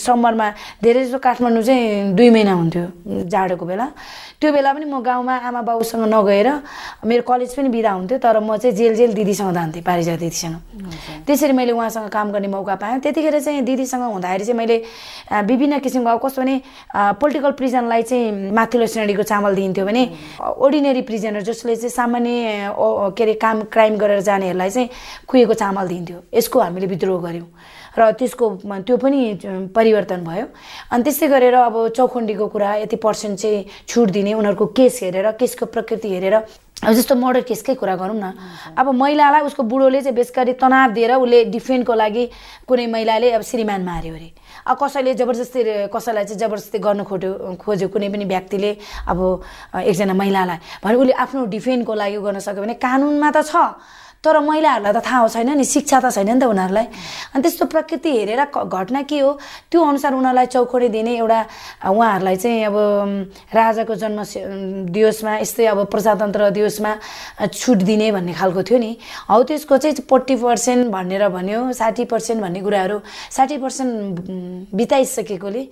समरमा 0.00 0.48
धेरै 0.82 1.04
जस्तो 1.04 1.18
काठमाडौँ 1.20 1.62
चाहिँ 1.62 2.16
दुई 2.16 2.30
महिना 2.30 2.52
हुन्थ्यो 2.52 2.84
जाडोको 3.28 3.64
बेला। 3.66 3.86
त्यो 4.40 4.52
बेला 4.52 4.72
पनि 4.72 4.84
म 4.88 5.04
गाउँमा 5.04 5.34
आमा 5.36 5.60
बाउसँग 5.68 6.08
नगएर 6.08 6.48
मेरो 7.04 7.22
कलेज 7.28 7.54
पनि 7.56 7.68
बिदा 7.68 7.90
हुन्थ्यो 7.92 8.18
तर 8.24 8.40
म 8.40 8.56
चाहिँ 8.56 8.76
जेल 8.76 8.94
जेल 8.96 9.12
दिदीसँग 9.12 9.52
जान्थेँ 9.52 9.82
पारिजा 9.84 10.16
दिदीसँग। 10.16 10.56
त्यसरी 11.28 11.52
मैले 11.52 11.72
उहाँसँग 11.76 12.08
काम 12.08 12.32
गर्ने 12.32 12.48
मौका 12.48 12.74
पाएँ। 12.80 13.00
त्यतिखेर 13.04 13.40
चाहिँ 13.40 13.60
दिदीसँग 13.68 14.00
हुँदाखेरि 14.00 14.44
चाहिँ 14.44 14.58
मैले 14.58 14.76
विभिन्न 15.44 15.78
किसिमको 15.84 16.08
अब 16.08 16.20
कस्तो 16.24 16.40
भने 16.40 16.56
पोलिटिकल 17.20 17.52
प्रिजनलाई 17.60 18.02
चाहिँ 18.02 18.52
माथिल्लो 18.56 18.86
श्रेणीको 18.88 19.22
चामल 19.28 19.54
दिइन्थ्यो 19.54 19.84
भने 19.84 20.02
ओर्डिनेरी 20.40 21.02
प्रिजनर 21.04 21.42
जसले 21.44 21.76
चाहिँ 21.76 21.92
सामान्य 21.92 22.72
के 23.12 23.22
अरे 23.24 23.34
काम 23.36 23.68
क्राइम 23.68 23.96
गरेर 24.00 24.20
जानेहरूलाई 24.24 24.70
चाहिँ 24.70 24.88
कुहेको 25.28 25.54
चामल 25.54 25.88
दिन्थ्यो। 25.88 26.18
यसको 26.32 26.60
हामीले 26.60 26.86
विद्रोह 26.86 27.20
गऱ्यौँ। 27.20 27.48
र 27.98 28.10
त्यसको 28.18 28.46
त्यो 28.86 28.96
पनि 28.96 29.18
परिवर्तन 29.74 30.20
भयो। 30.24 30.46
अनि 30.92 31.02
त्यस्तै 31.02 31.28
गरेर 31.28 31.54
अब 31.54 31.76
चौखण्डीको 31.96 32.46
कुरा 32.46 32.74
यति 32.86 32.96
पर्सेन्ट 32.96 33.38
चाहिँ 33.38 33.64
छुट 33.88 34.08
दिने 34.10 34.34
उनीहरूको 34.34 34.66
केस 34.78 35.02
हेरेर 35.02 35.30
केसको 35.38 35.66
प्रकृति 35.66 36.08
हेरेर 36.08 36.34
अब 36.80 36.92
जस्तो 36.96 37.14
मर्डर 37.14 37.40
केसकै 37.44 37.74
कुरा 37.76 37.94
गरौँ 38.00 38.16
न। 38.16 38.32
अब 38.72 38.86
महिलालाई 38.88 39.42
उसको 39.44 39.62
बुढोले 39.68 40.00
चाहिँ 40.00 40.16
बेसरी 40.16 40.52
तनाव 40.56 40.90
दिएर 40.96 41.12
उसले 41.20 41.44
डिफेन्डको 41.52 41.94
लागि 41.94 42.24
कुनै 42.64 42.86
महिलाले 42.88 43.30
अब 43.36 43.42
श्रीमान 43.44 43.84
मार्यो 43.84 44.14
अरे। 44.14 44.30
अब 44.64 44.76
कसैले 44.80 45.14
जबरजस्ती 45.20 45.60
कसैलाई 45.92 46.24
चाहिँ 46.24 46.40
जबरजस्ती 46.40 46.78
गर्नु 46.80 47.04
खोज्यो 47.04 47.32
खोज्यो 47.60 47.88
कुनै 47.92 48.08
पनि 48.08 48.24
व्यक्तिले 48.24 48.70
अब 49.12 49.18
एकजना 49.76 50.14
महिलालाई। 50.14 50.58
भने 50.80 50.96
उसले 50.96 51.12
आफ्नो 51.20 51.44
डिफेन्डको 51.52 51.94
लागि 51.94 52.16
गर्न 52.16 52.38
सक्यो 52.40 52.62
भने 52.64 52.74
कानुनमा 52.80 53.28
त 53.28 53.44
छ। 53.44 53.76
तर 54.24 54.38
महिलाहरूलाई 54.44 54.92
त 54.92 55.00
थाहा 55.00 55.28
छैन 55.32 55.56
नि 55.56 55.64
शिक्षा 55.64 56.00
त 56.04 56.12
छैन 56.12 56.28
नि 56.28 56.40
त 56.40 56.44
उनीहरूलाई। 56.52 56.86
अनि 57.32 57.40
त्यस्तो 57.40 57.64
प्रकृति 57.72 58.10
हेरेर 58.20 58.42
घटना 58.52 59.02
के 59.08 59.18
हो 59.18 59.30
त्यो 59.72 59.80
अनुसार 59.80 60.12
उनीहरूलाई 60.12 60.46
चौखोडी 60.52 60.88
दिने 60.92 61.16
एउटा 61.24 61.40
उहाँहरूलाई 61.88 62.36
चाहिँ 62.36 62.64
अब 62.68 62.76
राजाको 63.48 63.94
जन्म 63.96 64.20
दिवसमा 64.92 65.32
यस्तै 65.40 65.66
अब 65.72 65.78
प्रजातन्त्र 65.88 66.50
दिवसमा 66.52 66.92
छुट 67.48 67.78
दिने 67.88 68.12
भन्ने 68.12 68.32
खालको 68.36 68.62
थियो 68.68 68.78
नि। 68.78 68.92
हौ 69.30 69.42
त्यसको 69.48 69.76
चाहिँ 69.88 70.04
फोर्टी 70.04 70.36
पर्सेन्ट 70.36 70.92
भनेर 70.92 71.28
भन्यो 71.32 71.72
साठी 71.72 72.04
पर्सेन्ट 72.12 72.40
भन्ने 72.44 72.60
कुराहरू 72.60 73.00
साठी 73.32 73.56
पर्सेन्ट 73.56 74.20
बिताइसकेकोले 74.76 75.64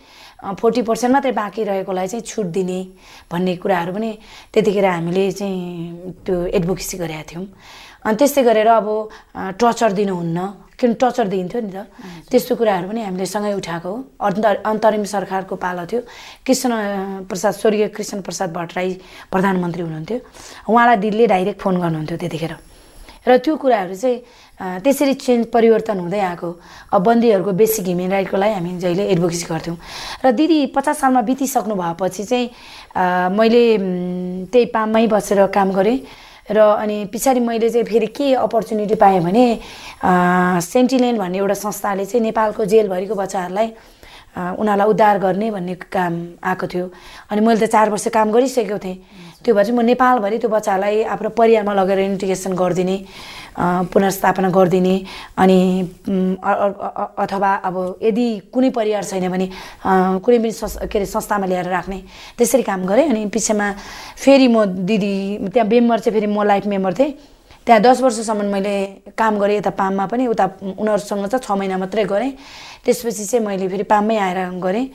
फोर्टी 0.56 0.82
पर्सेन्ट 0.88 1.12
मात्रै 1.12 1.32
बाँकी 1.36 1.64
रहेकोलाई 1.68 2.06
चाहिँ 2.08 2.24
छुट 2.24 2.46
दिने 2.56 2.80
भन्ने 3.28 3.56
कुराहरू 3.60 3.92
पनि 3.92 4.10
त्यतिखेर 4.54 4.86
हामीले 4.86 5.30
चाहिँ 5.36 6.24
त्यो 6.24 6.36
एडभोकेसी 6.56 6.96
गरेका 6.96 7.24
थियौँ। 7.28 7.46
अनि 8.04 8.16
त्यस्तै 8.16 8.42
गरेर 8.42 8.68
अब 8.68 8.88
टर्चर 9.58 9.92
दिनुहुन्न। 9.98 10.38
किन 10.78 10.94
टर्चर 10.94 11.26
दिइन्थ्यो 11.26 11.60
नि 11.60 11.70
त? 11.74 11.78
त्यस्तो 12.30 12.54
कुराहरू 12.54 12.86
पनि 12.86 13.02
हामीले 13.02 13.26
सँगै 13.26 13.52
उठाएको 13.58 13.90
हो। 13.90 13.96
अन्तर 14.14 14.54
अन्तरिम 14.62 15.04
सरकारको 15.10 15.54
पालो 15.58 15.84
थियो। 15.90 16.00
कृष्ण 16.46 16.70
प्रसाद 17.26 17.54
स्वर्गीय 17.58 17.88
कृष्ण 17.90 18.22
प्रसाद 18.22 18.54
भट्टराई 18.54 18.90
प्रधानमन्त्री 19.26 19.82
हुनुहुन्थ्यो। 19.82 20.18
उहाँलाई 20.70 20.96
दिदीले 21.02 21.26
डाइरेक्ट 21.26 21.58
फोन 21.58 21.74
गर्नुहुन्थ्यो 21.82 22.16
त्यतिखेर। 22.22 22.54
र 23.26 23.36
त्यो 23.42 23.56
कुराहरू 23.58 23.94
चाहिँ 23.98 24.18
त्यसरी 24.86 25.14
चेन्ज 25.18 25.50
परिवर्तन 25.50 25.98
हुँदै 25.98 26.20
आएको। 26.30 26.48
अब 26.94 27.00
बन्दीहरूको 27.02 27.52
बेसिक 27.58 27.84
ह्युमन 27.90 28.10
राइटको 28.14 28.36
लागि 28.38 28.54
हामी 28.54 28.70
जहिले 28.78 29.04
एडभोकेसी 29.18 29.46
गर्थ्यौँ। 29.50 29.76
र 30.24 30.26
दिदी 30.30 30.58
पचास 30.70 30.96
सालमा 31.02 31.26
बितिसक्नु 31.26 31.74
भएपछि 31.74 32.24
चाहिँ 32.24 32.46
मैले 33.34 33.62
त्यही 34.46 34.66
पाममै 34.70 35.06
बसेर 35.10 35.50
काम 35.50 35.74
गरेँ। 35.74 35.98
र 36.50 36.58
अनि 36.58 37.04
पछाडि 37.12 37.40
मैले 37.40 37.68
चाहिँ 37.70 37.86
फेरि 37.86 38.06
के 38.08 38.34
अपर्च्युनिटी 38.34 38.94
पाएँ 38.96 39.20
भने 39.20 39.44
सेन्टिनेल 40.64 41.18
भन्ने 41.18 41.38
एउटा 41.38 41.54
संस्थाले 41.54 42.04
चाहिँ 42.04 42.22
नेपालको 42.24 42.64
जेलभरिको 42.64 43.14
बच्चाहरूलाई 43.14 43.68
उनीहरूलाई 44.38 44.88
उद्धार 44.88 45.18
गर्ने 45.18 45.50
भन्ने 45.50 45.74
काम 45.92 46.14
आएको 46.44 46.66
थियो। 46.66 46.86
अनि 47.30 47.40
मैले 47.40 47.66
त 47.66 47.70
चार 47.70 47.90
वर्ष 47.90 48.08
काम 48.14 48.30
गरिसकेको 48.30 48.78
थिएँ। 48.78 48.96
त्यो 49.44 49.54
भएर 49.54 49.64
चाहिँ 49.66 49.78
म 49.78 49.82
नेपालभरि 49.82 50.38
त्यो 50.38 50.50
बच्चाहरूलाई 50.50 51.02
आफ्नो 51.10 51.28
परिवारमा 51.34 51.72
लगेर 51.74 51.98
इन्टिग्रेसन 52.16 52.52
गरिदिने 52.54 52.96
पुनर्स्थापना 53.58 54.48
गरिदिने 54.50 54.94
अनि 55.36 55.58
अथवा 57.18 57.50
अब 57.68 57.76
यदि 58.02 58.26
कुनै 58.54 58.70
परिवार 58.70 59.04
छैन 59.04 59.28
भने 59.28 59.46
कुनै 60.22 60.38
पनि 60.38 60.52
के 60.86 60.98
अरे 60.98 61.06
संस्थामा 61.06 61.46
ल्याएर 61.46 61.68
राख्ने 61.68 61.98
त्यसरी 62.38 62.62
काम 62.62 62.86
गरेँ 62.86 63.08
अनि 63.10 63.26
पछिमा 63.34 63.66
फेरि 64.22 64.48
म 64.48 64.64
दिदी 64.86 65.50
त्यहाँ 65.50 65.68
मेम्बर 65.68 65.98
चाहिँ 65.98 66.14
फेरि 66.14 66.26
म 66.30 66.42
लाइफ 66.46 66.66
मेम्बर 66.66 66.92
थिएँ। 66.94 67.12
त्यहाँ 67.66 67.80
दस 67.82 68.00
वर्षसम्म 68.00 68.46
मैले 68.48 68.74
काम 69.12 69.38
गरेँ 69.38 69.56
यता 69.58 69.70
पाममा 69.76 70.06
पनि 70.06 70.26
उता 70.32 70.44
उनीहरूसँग 70.62 71.26
चाहिँ 71.26 71.42
छ 71.42 71.50
महिना 71.52 71.76
मात्रै 71.78 72.04
गरेँ। 72.04 72.32
त्यसपछि 72.84 73.24
चाहिँ 73.26 73.44
मैले 73.44 73.68
फेरि 73.68 73.84
पाममै 73.84 74.16
आएर 74.16 74.38
गरेँ। 74.62 74.86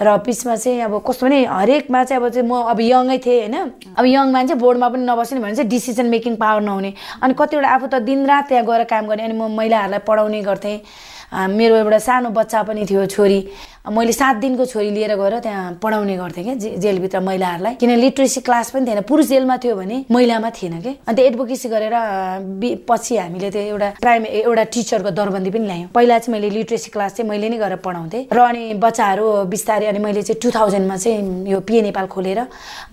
र 0.00 0.16
बिचमा 0.24 0.56
चाहिँ 0.56 0.80
अब 0.82 1.02
कस्तो 1.04 1.26
भने 1.26 1.44
हरेकमा 1.44 2.04
चाहिँ 2.04 2.22
अब 2.22 2.28
चाहिँ 2.32 2.48
म 2.48 2.52
अब 2.72 2.80
यङै 2.80 3.18
थिएँ 3.18 3.52
होइन। 3.52 3.56
अब 3.98 4.04
यङ 4.06 4.32
मान्छे 4.32 4.54
बोर्डमा 4.56 4.88
पनि 4.88 5.04
नबस्ने 5.04 5.40
भने 5.40 5.54
चाहिँ 5.54 5.68
डिसिजन 5.68 6.06
मेकिङ 6.08 6.36
पावर 6.36 6.60
नहुने। 6.62 6.92
अनि 7.22 7.34
कतिवटा 7.36 7.68
आफू 7.68 7.86
त 7.86 7.94
दिनरात 8.00 8.48
त्यहाँ 8.48 8.64
गएर 8.64 8.84
काम 8.88 9.06
गर्ने 9.06 9.22
अनि 9.28 9.34
म 9.36 9.52
महिलाहरूलाई 9.52 10.00
पढाउने 10.08 10.40
गर्थेँ। 10.42 10.78
मेरो 11.32 11.76
एउटा 11.76 11.98
सानो 11.98 12.28
बच्चा 12.28 12.62
पनि 12.68 12.84
थियो 12.84 13.06
छोरी। 13.08 13.40
मैले 13.82 14.12
सात 14.12 14.36
दिनको 14.36 14.64
छोरी 14.64 14.90
लिएर 14.94 15.14
गएर 15.18 15.38
त्यहाँ 15.42 15.78
पढाउने 15.82 16.16
गर्थेँ 16.16 16.44
क्या 16.44 16.54
जे 16.54 16.70
जेलभित्र 16.78 17.20
महिलाहरूलाई। 17.20 17.74
किन 17.82 17.90
लिट्रेसी 17.98 18.40
क्लास 18.40 18.70
पनि 18.70 18.86
थिएन। 18.86 19.00
पुरुष 19.10 19.26
जेलमा 19.26 19.56
थियो 19.58 19.74
भने 19.74 20.04
महिलामा 20.06 20.50
थिएन 20.54 20.80
कि? 20.80 20.92
अन्त 21.02 21.18
एडभोकेसी 21.18 21.68
गरेर 21.68 21.94
पछि 22.86 23.16
हामीले 23.16 23.50
त्यो 23.50 23.62
एउटा 23.74 23.88
प्राइम 23.98 24.26
एउटा 24.46 24.64
टिचरको 24.70 25.10
दरबन्दी 25.10 25.50
पनि 25.50 25.66
ल्यायौँ। 25.66 25.88
पहिला 25.90 26.18
चाहिँ 26.18 26.32
मैले 26.32 26.50
लिट्रेसी 26.62 26.90
क्लास 26.94 27.12
चाहिँ 27.18 27.28
मैले 27.30 27.48
नै 27.50 27.58
गरेर 27.58 27.82
पढाउँथेँ। 27.82 28.30
र 28.30 28.38
अनि 28.38 28.62
बच्चाहरू 28.78 29.50
बिस्तारै 29.50 29.86
अनि 29.90 29.98
मैले 29.98 30.22
चाहिँ 30.22 30.38
टु 30.38 30.50
थाउजन्डमा 30.54 30.96
चाहिँ 31.02 31.50
यो 31.50 31.60
पिए 31.66 31.82
नेपाल 31.82 32.06
खोलेर 32.06 32.40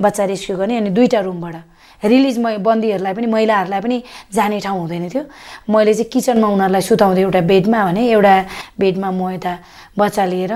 बच्चा 0.01 0.25
रेस्क्यु 0.25 0.57
गर्ने 0.57 0.77
अनि 0.77 0.89
दुईवटा 0.89 1.19
रुमबाट 1.21 1.55
रिलिज 2.03 2.37
म 2.39 2.57
बन्दीहरूलाई 2.63 3.13
पनि 3.13 3.27
महिलाहरूलाई 3.27 3.81
पनि 3.81 3.97
जाने 4.33 4.59
ठाउँ 4.59 4.79
हुँदैन 4.79 5.09
थियो। 5.09 5.23
मैले 5.67 5.93
चाहिँ 5.93 6.09
किचनमा 6.13 6.47
उनीहरूलाई 6.47 6.81
सुताउँथेँ 6.81 7.23
एउटा 7.23 7.41
बेडमा 7.51 7.79
भने 7.85 8.01
एउटा 8.15 8.35
बेडमा 8.79 9.09
म 9.11 9.21
यता 9.35 9.53
बच्चा 9.99 10.25
लिएर 10.25 10.53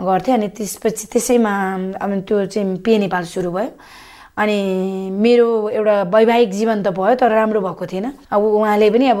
गर्थेँ 0.00 0.34
अनि 0.34 0.48
त्यसपछि 0.56 1.06
त्यसैमा 1.12 1.52
अब 2.02 2.10
त्यो 2.28 2.46
चाहिँ 2.52 2.76
पे 2.84 2.98
नेपाल 2.98 3.24
सुरु 3.24 3.50
भयो। 3.52 3.70
अनि 4.32 5.10
मेरो 5.12 5.68
एउटा 5.68 5.96
वैवाहिक 6.08 6.50
जीवन 6.50 6.82
त 6.82 6.88
भयो 6.96 7.14
तर 7.20 7.30
राम्रो 7.30 7.60
भएको 7.60 7.86
थिएन। 7.86 8.06
अब 8.32 8.42
उहाँले 8.42 8.90
पनि 8.90 9.06
अब 9.12 9.20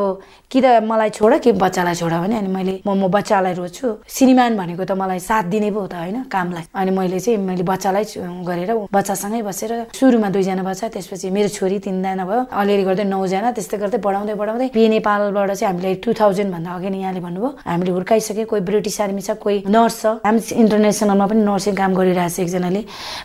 कि 0.50 0.60
त 0.60 0.80
मलाई 0.84 1.10
छोड 1.10 1.32
कि 1.40 1.52
बच्चालाई 1.52 1.94
छोड 1.94 2.12
भने 2.12 2.36
अनि 2.38 2.48
मैले 2.48 2.72
म 2.86 2.96
म 2.96 3.08
बच्चालाई 3.12 3.54
रोज्छु। 3.54 4.08
श्रीमान 4.08 4.56
भनेको 4.56 4.84
त 4.84 4.92
मलाई 4.96 5.20
साथ 5.20 5.44
दिने 5.52 5.70
पो 5.70 5.86
त 5.86 5.94
होइन 6.00 6.32
कामलाई। 6.32 6.64
अनि 6.72 6.90
मैले 6.96 7.18
चाहिँ 7.20 7.38
मैले 7.38 7.62
बच्चालाई 7.62 8.04
गरेर 8.48 8.70
बच्चासँगै 8.88 9.42
बसेर 9.42 9.72
सुरुमा 9.92 10.28
दुईजना 10.32 10.62
बच्चा 10.64 10.88
त्यसपछि 10.88 11.28
मेरो 11.28 11.48
छोरी 11.48 11.78
तिनजना 11.84 12.24
भयो। 12.24 12.40
अलिअलि 12.48 12.84
गर्दै 12.88 13.04
नौजना 13.04 13.50
त्यस्तै 13.52 13.76
गर्दै 13.84 13.98
बढाउँदै 14.00 14.34
बढाउँदै 14.40 14.68
पि 14.72 14.80
नेपालबाट 14.88 15.50
चाहिँ 15.60 15.68
हामीले 15.72 15.94
टु 16.00 16.10
थाउजन्डभन्दा 16.16 16.70
अघि 16.72 16.88
नै 16.88 16.98
यहाँले 17.04 17.20
भन्नुभयो। 17.20 17.50
हामीले 17.68 17.92
हुर्काइसक्यो 17.96 18.44
कोही 18.48 18.62
ब्रिटिस 18.64 19.00
आर्मी 19.00 19.22
छ 19.22 19.30
कोही 19.36 19.56
नर्स 19.68 19.96
छ। 20.00 20.04
हामी 20.24 20.40
इन्टरनेसनलमा 20.40 21.26
पनि 21.28 21.42
नर्सिङ 21.44 21.74
काम 21.76 21.90
गरिरहेछ 22.00 22.40
एकजनाले। 22.40 22.80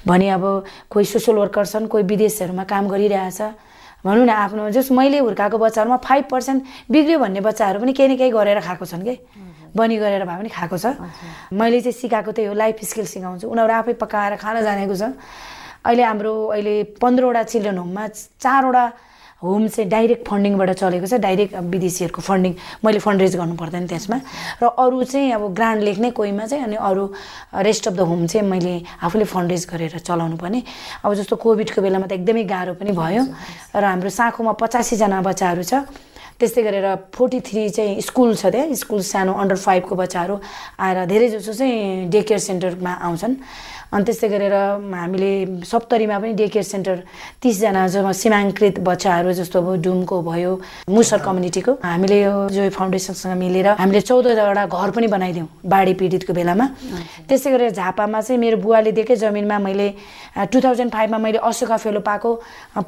भने 0.08 0.28
अब 0.36 0.44
कोही 0.92 1.06
सोसियल 1.06 1.38
वर्कर 1.38 1.66
छ 1.68 1.76
कोही 1.88 2.04
विदेशहरूमा 2.04 2.64
काम 2.64 2.88
गरिरहेछ। 2.88 3.42
भनौँ 4.06 4.26
न 4.26 4.30
आफ्नो 4.30 4.70
जस 4.72 4.92
मैले 4.92 5.18
हुर्काएको 5.20 5.58
बच्चाहरूमा 5.58 5.98
फाइभ 5.98 6.26
पर्सेन्ट 6.32 6.60
बिग्रियो 6.92 7.20
भन्ने 7.20 7.42
बच्चाहरू 7.42 7.80
पनि 7.82 7.94
केही 7.94 8.08
न 8.08 8.18
केही 8.18 8.32
गरेर 8.32 8.60
खाएको 8.62 8.86
छन् 8.86 9.04
कि? 9.04 9.16
बनी 9.76 9.98
गरेर 9.98 10.24
भए 10.24 10.38
पनि 10.38 10.50
खाएको 10.50 10.78
छ। 10.78 10.86
मैले 11.52 11.82
चाहिँ 11.82 11.98
सिकाएको 11.98 12.32
त्यही 12.32 12.48
हो 12.48 12.54
लाइफ 12.54 12.78
स्किल 12.84 13.06
सिकाउँछु। 13.06 13.46
उनीहरू 13.50 13.74
आफै 13.74 13.94
पकाएर 14.00 14.36
खान 14.38 14.62
जानेको 14.64 14.96
छ। 14.96 15.04
अहिले 15.86 16.04
हाम्रो 16.04 16.34
अहिले 16.54 16.76
पन्ध्रवटा 17.02 17.44
चिल्ड्रेन 17.44 17.78
होममा 17.78 18.04
चारवटा 18.40 18.86
होम 19.44 19.68
चाहिँ 19.68 19.90
डाइरेक्ट 19.90 20.28
फन्डिङबाट 20.28 20.70
चलेको 20.82 21.06
छ 21.06 21.22
डाइरेक्ट 21.22 21.54
विदेशीहरूको 21.70 22.22
फन्डिङ। 22.22 22.54
मैले 22.82 23.00
फन्ड 23.00 23.22
रेज 23.22 23.36
गर्नु 23.38 23.56
पर्दैन 23.56 23.86
त्यसमा। 23.86 24.18
र 24.62 24.66
अरू 24.66 25.04
चाहिँ 25.04 25.32
अब 25.38 25.54
ग्रान्ड 25.54 25.82
लेख्ने 25.84 26.10
कोहीमा 26.18 26.46
चाहिँ 26.50 26.64
अनि 26.64 26.76
अरू 26.82 27.04
रेस्ट 27.54 27.88
अफ 27.88 27.94
द 27.94 28.02
होम 28.02 28.26
चाहिँ 28.26 28.48
मैले 28.50 28.82
आफूले 28.98 29.26
फन्ड 29.30 29.52
रेज 29.52 29.64
गरेर 29.70 29.98
चलाउनु 30.02 30.38
पर्ने। 30.42 30.64
अब 31.06 31.14
जस्तो 31.14 31.36
कोभिडको 31.38 31.82
बेलामा 31.86 32.10
त 32.10 32.18
एकदमै 32.18 32.44
गाह्रो 32.50 32.74
पनि 32.82 32.92
भयो। 32.98 33.24
र 33.78 33.84
हाम्रो 33.86 34.10
साँखोमा 34.10 34.58
पचासीजना 34.58 35.22
बच्चाहरू 35.22 35.64
छ। 35.64 35.86
त्यस्तै 36.38 36.62
गरेर 36.62 36.88
फोर्टी 37.14 37.40
थ्री 37.42 37.70
चाहिँ 37.74 38.02
स्कुल 38.02 38.34
छ 38.38 38.50
त्यहाँ। 38.54 38.74
स्कुल 38.74 39.02
सानो 39.02 39.34
अन्डर 39.34 39.58
फाइभको 39.58 39.94
बच्चाहरू 39.98 40.36
आएर 40.82 40.98
धेरै 41.10 41.28
जसो 41.34 41.54
चाहिँ 41.54 42.10
डे 42.10 42.22
केयर 42.22 42.42
सेन्टरमा 42.42 42.94
आउँछन्। 43.06 43.34
अनि 43.94 44.04
त्यस्तै 44.04 44.28
गरेर 44.28 44.56
हामीले 44.92 45.32
सप्तरीमा 45.64 46.18
पनि 46.20 46.34
डे 46.40 46.48
केयर 46.54 46.66
सेन्टर 46.66 46.98
तिसजना 47.42 47.88
जो 47.88 48.00
सीमाङ्कृत 48.04 48.80
बच्चाहरू 48.84 49.32
जस्तो 49.40 49.58
अब 49.62 49.68
डुमको 49.84 50.18
भयो 50.28 50.52
मुसर 50.92 51.20
कम्युनिटीको 51.24 51.72
हामीले 51.84 52.18
यो 52.22 52.34
जो 52.52 52.70
फाउन्डेसनसँग 52.78 53.38
मिलेर 53.40 53.68
हामीले 53.80 54.02
चौधवटा 54.02 54.66
घर 54.68 54.90
पनि 54.92 55.08
बनाइदिउँ 55.08 55.48
बाढी 55.66 55.94
पीडितको 56.00 56.34
बेलामा। 56.34 56.66
त्यस्तै 57.28 57.52
गरेर 57.52 57.72
झापामा 57.72 58.22
चाहिँ 58.22 58.40
मेरो 58.40 58.58
बुवाले 58.60 58.92
दिएकै 58.92 59.16
जमिनमा 59.24 59.58
मैले 59.68 59.88
टु 60.52 60.60
थाउजन्ड 60.60 60.92
फाइभमा 60.92 61.18
मैले 61.18 61.40
अशोका 61.48 61.78
फेलो 61.78 62.00
पाएको 62.04 62.30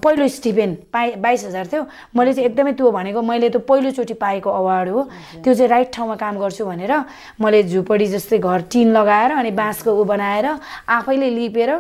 पहिलो 0.03 0.27
स्टिपेन 0.27 0.75
पाएँ 0.93 1.15
बाइस 1.23 1.45
हजार 1.45 1.65
थियो। 1.71 1.83
मैले 2.15 2.33
चाहिँ 2.33 2.49
एकदमै 2.49 2.71
त्यो 2.75 2.91
भनेको 2.91 3.21
मैले 3.21 3.49
त्यो 3.49 3.61
पहिलोचोटि 3.63 4.13
पाएको 4.19 4.49
अवार्ड 4.49 4.89
हो। 4.89 5.01
त्यो 5.43 5.53
चाहिँ 5.53 5.69
राइट 5.69 5.89
ठाउँमा 5.95 6.15
काम 6.19 6.35
गर्छु 6.39 6.65
भनेर 6.65 6.93
मैले 7.41 7.63
झुपडी 7.63 8.07
जस्तै 8.13 8.37
घर 8.37 8.61
टिन 8.71 8.91
लगाएर 8.93 9.31
अनि 9.39 9.51
बाँसको 9.55 9.89
ऊ 9.91 10.03
बनाएर 10.03 10.47
आफैले 10.89 11.29
लिपेर 11.29 11.71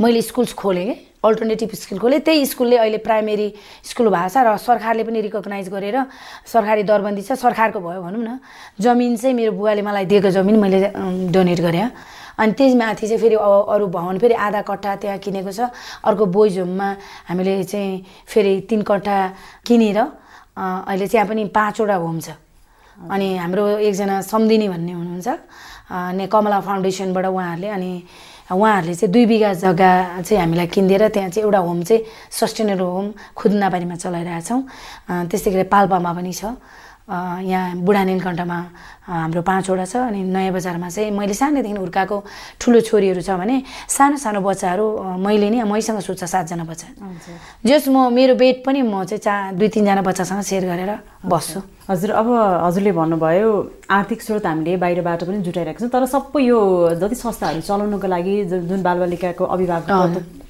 मैले 0.00 0.22
स्कुल्स 0.22 0.52
खोलेँ 0.52 0.84
कि 0.86 0.94
अल्टरनेटिभ 1.24 1.70
स्कुल 1.74 1.98
खोलेँ। 1.98 2.20
त्यही 2.20 2.46
स्कुलले 2.46 2.76
अहिले 2.78 2.98
प्राइमेरी 3.02 3.48
स्कुल 3.82 4.08
भएको 4.08 4.28
छ 4.28 4.36
र 4.38 4.56
सरकारले 4.56 5.02
पनि 5.02 5.20
रिकगनाइज 5.26 5.68
गरेर 5.68 5.96
सरकारी 6.46 6.82
दरबन्दी 6.86 7.22
छ 7.26 7.32
सरकारको 7.34 7.80
भयो 7.80 8.02
भनौँ 8.02 8.22
न। 8.22 8.38
जमिन 8.78 9.16
चाहिँ 9.16 9.34
मेरो 9.34 9.52
बुवाले 9.52 9.82
मलाई 9.82 10.04
दिएको 10.06 10.30
जमिन 10.30 10.56
मैले 10.62 10.78
डोनेट 11.34 11.60
गरेँ। 11.60 11.90
अनि 12.38 12.52
त्यसमाथि 12.54 13.06
चाहिँ 13.08 13.18
फेरि 13.18 13.34
अरू 13.34 13.86
भवन 13.90 14.18
फेरि 14.22 14.34
आधा 14.38 14.62
कट्टा 14.62 14.94
त्यहाँ 15.02 15.18
किनेको 15.18 15.50
छ। 15.50 15.74
अर्को 16.06 16.24
बोइज 16.30 16.58
होममा 16.62 16.88
हामीले 17.26 17.64
चाहिँ 17.66 18.04
फेरि 18.30 18.52
तिन 18.70 18.86
कट्टा 18.86 19.16
किनेर 19.66 19.98
अहिले 19.98 21.06
त्यहाँ 21.10 21.26
पनि 21.26 21.44
पाँचवटा 21.50 21.96
होम 21.98 22.18
छ। 22.20 22.38
अनि 23.10 23.26
हाम्रो 23.42 23.82
एकजना 23.82 24.22
सम्धिनी 24.22 24.68
भन्ने 24.70 24.92
हुनुहुन्छ। 24.92 25.28
अनि 25.90 26.26
कमला 26.30 26.58
फाउन्डेसनबाट 26.62 27.26
उहाँहरूले 27.26 27.68
अनि 27.74 27.90
उहाँहरूले 28.48 28.94
चाहिँ 28.94 29.12
दुई 29.12 29.24
बिघा 29.26 29.52
जग्गा 29.60 29.90
चाहिँ 30.24 30.40
हामीलाई 30.40 30.66
किनिदिएर 30.72 31.08
त्यहाँ 31.08 31.30
चाहिँ 31.30 31.44
एउटा 31.44 31.58
होम 31.58 31.82
चाहिँ 31.84 32.02
सस्टेनेबल 32.32 32.80
होम 32.80 33.06
खुदनाबारीमा 33.36 33.96
चलाइरहेछौँ 34.00 34.60
त्यस्तै 35.28 35.50
गरी 35.52 35.64
पाल्पामा 35.68 36.12
पनि 36.16 36.32
छ। 36.32 36.56
यहाँ 37.08 37.80
बुढा 37.88 38.04
नीलकण्ठमा 38.04 38.58
हाम्रो 39.08 39.40
पाँचवटा 39.40 39.84
छ 39.88 39.96
अनि 40.12 40.20
नयाँ 40.28 40.52
बजारमा 40.52 40.88
चाहिँ 40.92 41.10
मैले 41.16 41.32
सानैदेखि 41.32 41.80
हुर्काएको 41.80 42.16
ठुलो 42.60 42.80
छोरीहरू 42.84 43.20
छ 43.24 43.32
भने 43.32 43.64
सानो 43.88 44.16
सानो 44.20 44.40
बच्चाहरू 44.44 45.16
मैले 45.16 45.48
नै 45.48 45.64
मैसँग 45.64 46.00
सुत्छ 46.04 46.24
सातजना 46.28 46.64
बच्चा। 46.68 46.88
जस 47.64 47.88
म 47.88 48.12
मेरो 48.12 48.34
बेड 48.36 48.60
पनि 48.60 48.84
म 48.84 49.08
चाहिँ 49.08 49.24
चा 49.24 49.34
दुई 49.56 49.68
तिनजना 49.72 50.02
बच्चासँग 50.04 50.40
सेयर 50.44 50.64
गरेर 50.68 50.92
बस्छु। 51.24 51.60
हजुर 51.88 52.10
अब 52.10 52.28
हजुरले 52.64 52.92
भन्नुभयो 52.92 53.50
आर्थिक 53.90 54.22
स्रोत 54.22 54.46
हामीले 54.46 54.76
बाहिरबाट 54.76 55.24
पनि 55.24 55.38
जुटाइरहेको 55.40 55.80
छौँ 55.80 55.88
तर 55.88 56.04
सबै 56.04 56.42
यो 56.44 56.58
जति 57.00 57.14
संस्थाहरू 57.16 57.60
चलाउनुको 57.64 58.06
लागि 58.06 58.34
जुन 58.44 58.82
बालबालिकाको 58.84 59.44
अभिभावक 59.44 59.88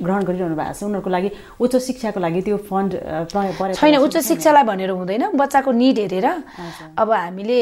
ग्रहण 0.03 0.23
गरिरहनु 0.27 0.57
भएको 0.59 0.75
छ 0.75 0.83
उनीहरूको 0.83 1.11
लागि 1.11 1.31
उच्च 1.63 1.77
शिक्षाको 1.87 2.21
लागि 2.21 2.41
त्यो 2.43 2.57
फन्ड 2.71 2.91
छैन 3.79 3.97
उच्च 3.99 4.17
शिक्षालाई 4.31 4.65
भनेर 4.71 4.91
हुँदैन 4.91 5.25
बच्चाको 5.39 5.71
निड 5.79 5.99
हेरेर 5.99 6.27
अब 6.99 7.11
हामीले 7.13 7.61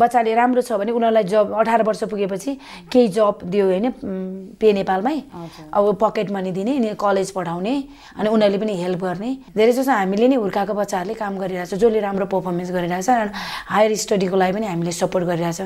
बच्चाले 0.00 0.34
राम्रो 0.40 0.62
छ 0.64 0.80
भने 0.80 0.92
उनीहरूलाई 0.96 1.24
जब 1.28 1.52
अठार 1.60 1.82
वर्ष 1.84 2.04
पुगेपछि 2.08 2.56
केही 2.92 3.08
जब 3.12 3.44
दियो 3.44 3.66
होइन 3.68 3.86
पे 4.60 4.72
नेपालमै 4.72 5.16
अब 5.76 5.84
पकेट 6.00 6.32
मनी 6.32 6.52
दिने 6.56 6.96
कलेज 6.96 7.30
पढाउने 7.36 7.76
अनि 8.16 8.28
उनीहरूले 8.28 8.58
पनि 8.64 8.74
हेल्प 8.82 9.04
गर्ने। 9.04 9.30
धेरै 9.56 9.72
जसो 9.72 9.92
हामीले 9.92 10.28
नै 10.28 10.36
हुर्काएको 10.40 10.74
बच्चाहरूले 10.80 11.14
काम 11.20 11.38
गरिरहेको 11.44 11.76
छ 11.76 11.80
जसले 11.84 12.00
राम्रो 12.08 12.26
पर्फर्मेन्स 12.32 12.72
गरिरहेको 12.72 13.16
छ 13.18 13.30
हायर 13.74 13.96
स्टडीको 14.04 14.36
लागि 14.36 14.52
पनि 14.58 14.66
हामीले 14.66 14.92
सपोर्ट 15.02 15.24
गरिरहेछ 15.30 15.60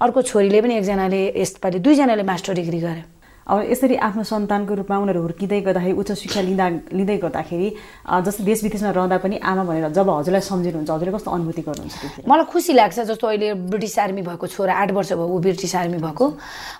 अर्को 0.00 0.22
छोरीले 0.22 0.60
पनि 0.62 0.74
एकजनाले 0.82 1.24
यसपालि 1.42 1.78
दुईजनाले 1.82 2.22
मास्टर 2.30 2.54
डिग्री 2.62 2.80
गर्यो 2.86 3.10
अब 3.42 3.58
यसरी 3.70 3.94
आफ्नो 4.06 4.22
सन्तानको 4.22 4.74
रूपमा 4.78 4.96
उनीहरू 5.02 5.20
हुर्किँदै 5.22 5.60
गर्दाखेरि 5.66 5.92
उच्च 5.98 6.12
शिक्षा 6.14 6.40
लिँदा 6.46 6.66
लिँदै 6.94 7.16
गर्दाखेरि 7.26 7.68
जस्तै 8.06 8.44
देश 8.46 8.62
विदेशमा 8.62 8.90
रहँदा 8.94 9.18
पनि 9.18 9.36
आमा 9.42 9.62
भनेर 9.66 9.88
जब 9.98 10.10
हजुरलाई 10.10 10.40
सम्झिनुहुन्छ 10.46 10.90
हजुरले 10.90 11.12
कस्तो 11.12 11.30
अनुभूति 11.30 11.62
गर्नुहुन्छ 11.66 12.22
मलाई 12.30 12.46
खुसी 12.52 12.72
लाग्छ 12.72 12.98
जस्तो 13.10 13.26
अहिले 13.26 13.48
ब्रिटिस 13.66 13.98
आर्मी 13.98 14.22
भएको 14.30 14.46
छोरा 14.46 14.74
आठ 14.78 14.90
वर्ष 14.94 15.12
भयो 15.18 15.26
ऊ 15.26 15.38
ब्रिटिस 15.42 15.74
आर्मी 15.74 15.98
भएको। 16.06 16.26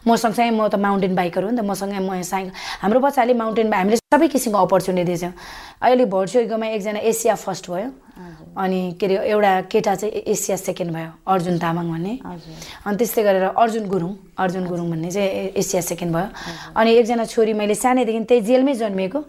म 0.06 0.14
सँगसँगै 0.22 0.50
म 0.54 0.68
त 0.70 0.78
माउन्टेन 0.78 1.14
बाइकर 1.18 1.42
हो 1.42 1.50
नि 1.50 1.58
त 1.58 1.66
मसँगै 1.66 1.98
म 1.98 2.22
साइकल 2.22 2.54
हाम्रो 2.78 3.00
बच्चाले 3.10 3.34
माउन्टेन 3.42 3.66
बाइक 3.66 3.80
हामीले 3.82 3.98
सबै 4.14 4.28
किसिमको 4.30 4.58
अपर्च्युनिटी 4.62 5.16
छ 5.18 5.34
अहिले 5.82 6.06
भर्चुअलकोमा 6.14 6.66
एकजना 6.78 7.00
एसिया 7.10 7.34
फर्स्ट 7.42 7.70
भयो। 7.74 7.90
अनि 8.12 8.80
के 9.00 9.06
अरे 9.06 9.16
एउटा 9.32 9.52
केटा 9.72 9.94
चाहिँ 9.94 10.12
एसिया 10.32 10.56
सेकेन्ड 10.56 10.92
भयो 10.92 11.10
अर्जुन 11.26 11.58
तामाङ 11.58 11.86
भन्ने। 11.92 12.18
अनि 12.86 12.96
त्यस्तै 12.96 13.22
गरेर 13.24 13.44
अर्जुन 13.56 13.84
गुरुङ 13.88 14.12
अर्जुन 14.36 14.64
गुरुङ 14.68 14.86
भन्ने 14.90 15.10
चाहिँ 15.10 15.56
एसिया 15.56 15.80
सेकेन्ड 15.80 16.12
भयो। 16.14 16.28
अनि 16.76 16.90
एकजना 16.92 17.24
छोरी 17.24 17.52
मैले 17.56 17.74
सानैदेखि 17.74 18.20
त्यही 18.28 18.40
जेलमै 18.44 18.74
जन्मिएको। 18.74 19.20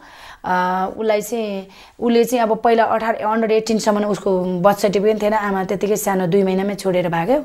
उसलाई 0.99 1.21
चाहिँ 1.23 1.67
उसले 1.95 2.23
चाहिँ 2.27 2.43
अब 2.43 2.51
पहिला 2.59 2.83
अठार 2.83 3.15
अन्डर 3.23 3.51
एटिनसम्म 3.63 4.03
उसको 4.11 4.29
बर्थ 4.59 4.77
सर्टिफिकेट 4.83 5.21
थिएन। 5.21 5.33
आमा 5.33 5.63
त्यतिकै 5.71 5.95
सानो 5.95 6.27
दुई 6.27 6.43
महिनामै 6.43 6.75
छोडेर 6.75 7.07
भाग्यो। 7.07 7.39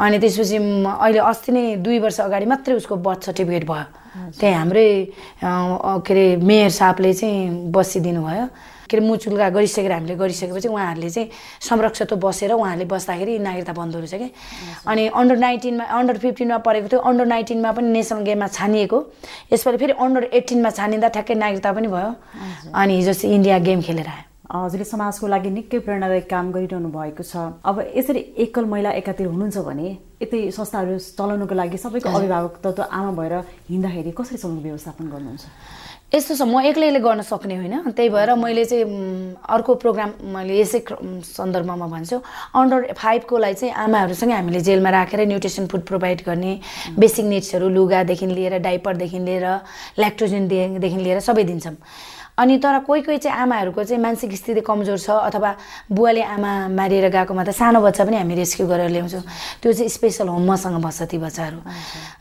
अनि 0.00 0.16
त्यसपछि 0.18 0.56
अहिले 0.56 1.20
अस्ति 1.20 1.52
नै 1.52 1.64
दुई 1.84 1.98
वर्ष 2.00 2.20
अगाडि 2.24 2.46
मात्रै 2.48 2.74
उसको 2.80 2.96
बर्थ 2.96 3.20
सर्टिफिकेट 3.28 3.64
भयो। 3.68 3.84
त्यही 4.40 4.54
हाम्रै 4.56 4.88
के 5.44 6.12
अरे 6.12 6.24
मेयर 6.40 6.70
साहबले 6.72 7.12
चाहिँ 7.12 7.68
बसिदिनु 7.68 8.22
भयो 8.24 8.46
के 8.90 8.96
अरे 8.96 9.06
मुचुल्का 9.06 9.48
गरिसकेर 9.50 9.92
हामीले 9.92 10.14
गरिसकेपछि 10.16 10.68
उहाँहरूले 10.68 11.10
चाहिँ 11.10 11.28
संरक्षक 11.60 12.14
बसेर 12.14 12.52
उहाँहरूले 12.52 12.84
बस्दाखेरि 12.84 13.38
नागरिकता 13.38 13.72
बन्द 13.72 13.96
रहेछ 13.96 14.14
कि? 14.14 14.28
अनि 14.86 15.06
अन्डर 15.08 15.36
नाइन्टिनमा 15.36 15.84
अन्डर 15.84 16.16
फिफ्टिनमा 16.18 16.58
परेको 16.66 16.88
थियो। 16.88 17.00
अन्डर 17.00 17.26
नाइन्टिनमा 17.26 17.70
पनि 17.72 17.88
नेसनल 17.88 18.22
गेममा 18.24 18.48
छानिएको। 18.48 18.98
यसपालि 19.52 19.78
फेरि 19.78 19.92
अन्डर 19.98 20.22
एट्टिनमा 20.32 20.70
छानिँदा 20.70 21.08
ठ्याक्कै 21.08 21.34
नागरिकता 21.34 21.72
पनि 21.72 21.88
भयो। 21.88 22.10
अनि 22.74 22.92
हिजो 22.96 23.12
चाहिँ 23.12 23.34
इन्डिया 23.34 23.58
गेम 23.58 23.80
खेलेर 23.82 24.08
आयो। 24.08 24.32
हजुरले 24.44 24.84
समाजको 24.84 25.26
लागि 25.26 25.50
निकै 25.50 25.78
प्रेरणादायक 25.82 26.28
काम 26.30 26.52
गरिरहनु 26.52 26.88
भएको 26.92 27.22
छ। 27.24 27.36
अब 27.64 27.96
यसरी 27.96 28.20
एकल 28.44 28.64
महिला 28.70 28.90
एकातिर 29.00 29.26
हुनुहुन्छ 29.26 29.58
भने 29.66 29.88
यतै 30.22 30.50
संस्थाहरू 30.52 30.98
चलाउनुको 31.00 31.54
लागि 31.54 31.78
सबैको 31.80 32.08
अभिभावक 32.08 32.54
तत्व 32.62 32.82
आमा 32.86 33.10
भएर 33.18 33.34
हिँड्दाखेरि 33.72 34.10
कसरी 34.12 34.38
समय 34.38 34.62
व्यवस्थापन 34.62 35.04
गर्नुहुन्छ? 35.10 35.44
यस्तो 36.14 36.34
छ 36.38 36.42
म 36.46 36.62
एक्लैले 36.62 37.00
गर्न 37.02 37.22
सक्ने 37.26 37.54
होइन। 37.58 37.90
त्यही 37.90 38.08
भएर 38.14 38.38
मैले 38.38 38.64
चाहिँ 38.70 38.86
अर्को 39.50 39.74
प्रोग्राम 39.82 40.10
मैले 40.30 40.54
यसै 40.62 40.80
सन्दर्भमा 41.26 41.86
भन्छु। 41.90 42.16
अन्डर 42.54 42.94
फाइभको 42.94 43.34
लागि 43.34 43.54
चाहिँ 43.58 43.74
आमाहरूसँगै 43.74 44.34
हामीले 44.38 44.60
जेलमा 44.62 44.90
राखेर 44.94 45.20
न्युट्रिसन 45.26 45.66
फुड 45.66 45.82
प्रोभाइड 45.90 46.22
गर्ने 46.22 46.52
बेसिक 46.94 47.26
निड्सहरू 47.26 47.66
लुगादेखि 47.66 48.26
लिएर 48.30 48.58
डाइपरदेखि 48.62 49.18
लिएर 49.26 49.46
ल्याक्ट्रोजनदेखि 49.98 50.98
लिएर 51.02 51.18
सबै 51.18 51.44
दिन्छौँ। 51.50 51.76
अनि 52.38 52.58
तर 52.58 52.78
कोही 52.82 53.02
कोही 53.02 53.18
चाहिँ 53.18 53.38
आमाहरूको 53.38 53.84
चाहिँ 53.84 54.02
मानसिक 54.02 54.32
स्थिति 54.36 54.60
कमजोर 54.66 54.98
छ 54.98 55.10
अथवा 55.30 55.50
बुवाले 55.86 56.22
आमा 56.34 56.52
मारिएर 56.68 57.08
गएकोमा 57.14 57.44
त 57.44 57.50
सानो 57.54 57.80
बच्चा 57.80 58.04
पनि 58.04 58.16
हामी 58.16 58.34
रेस्क्यु 58.34 58.66
गरेर 58.66 58.90
ल्याउँछौँ। 58.90 59.22
त्यो 59.62 59.72
चाहिँ 59.72 59.88
स्पेसल 59.88 60.28
होम 60.28 60.50
मसँग 60.50 60.82
बस्छ 60.82 61.02
ती 61.14 61.18
बच्चाहरू। 61.22 61.58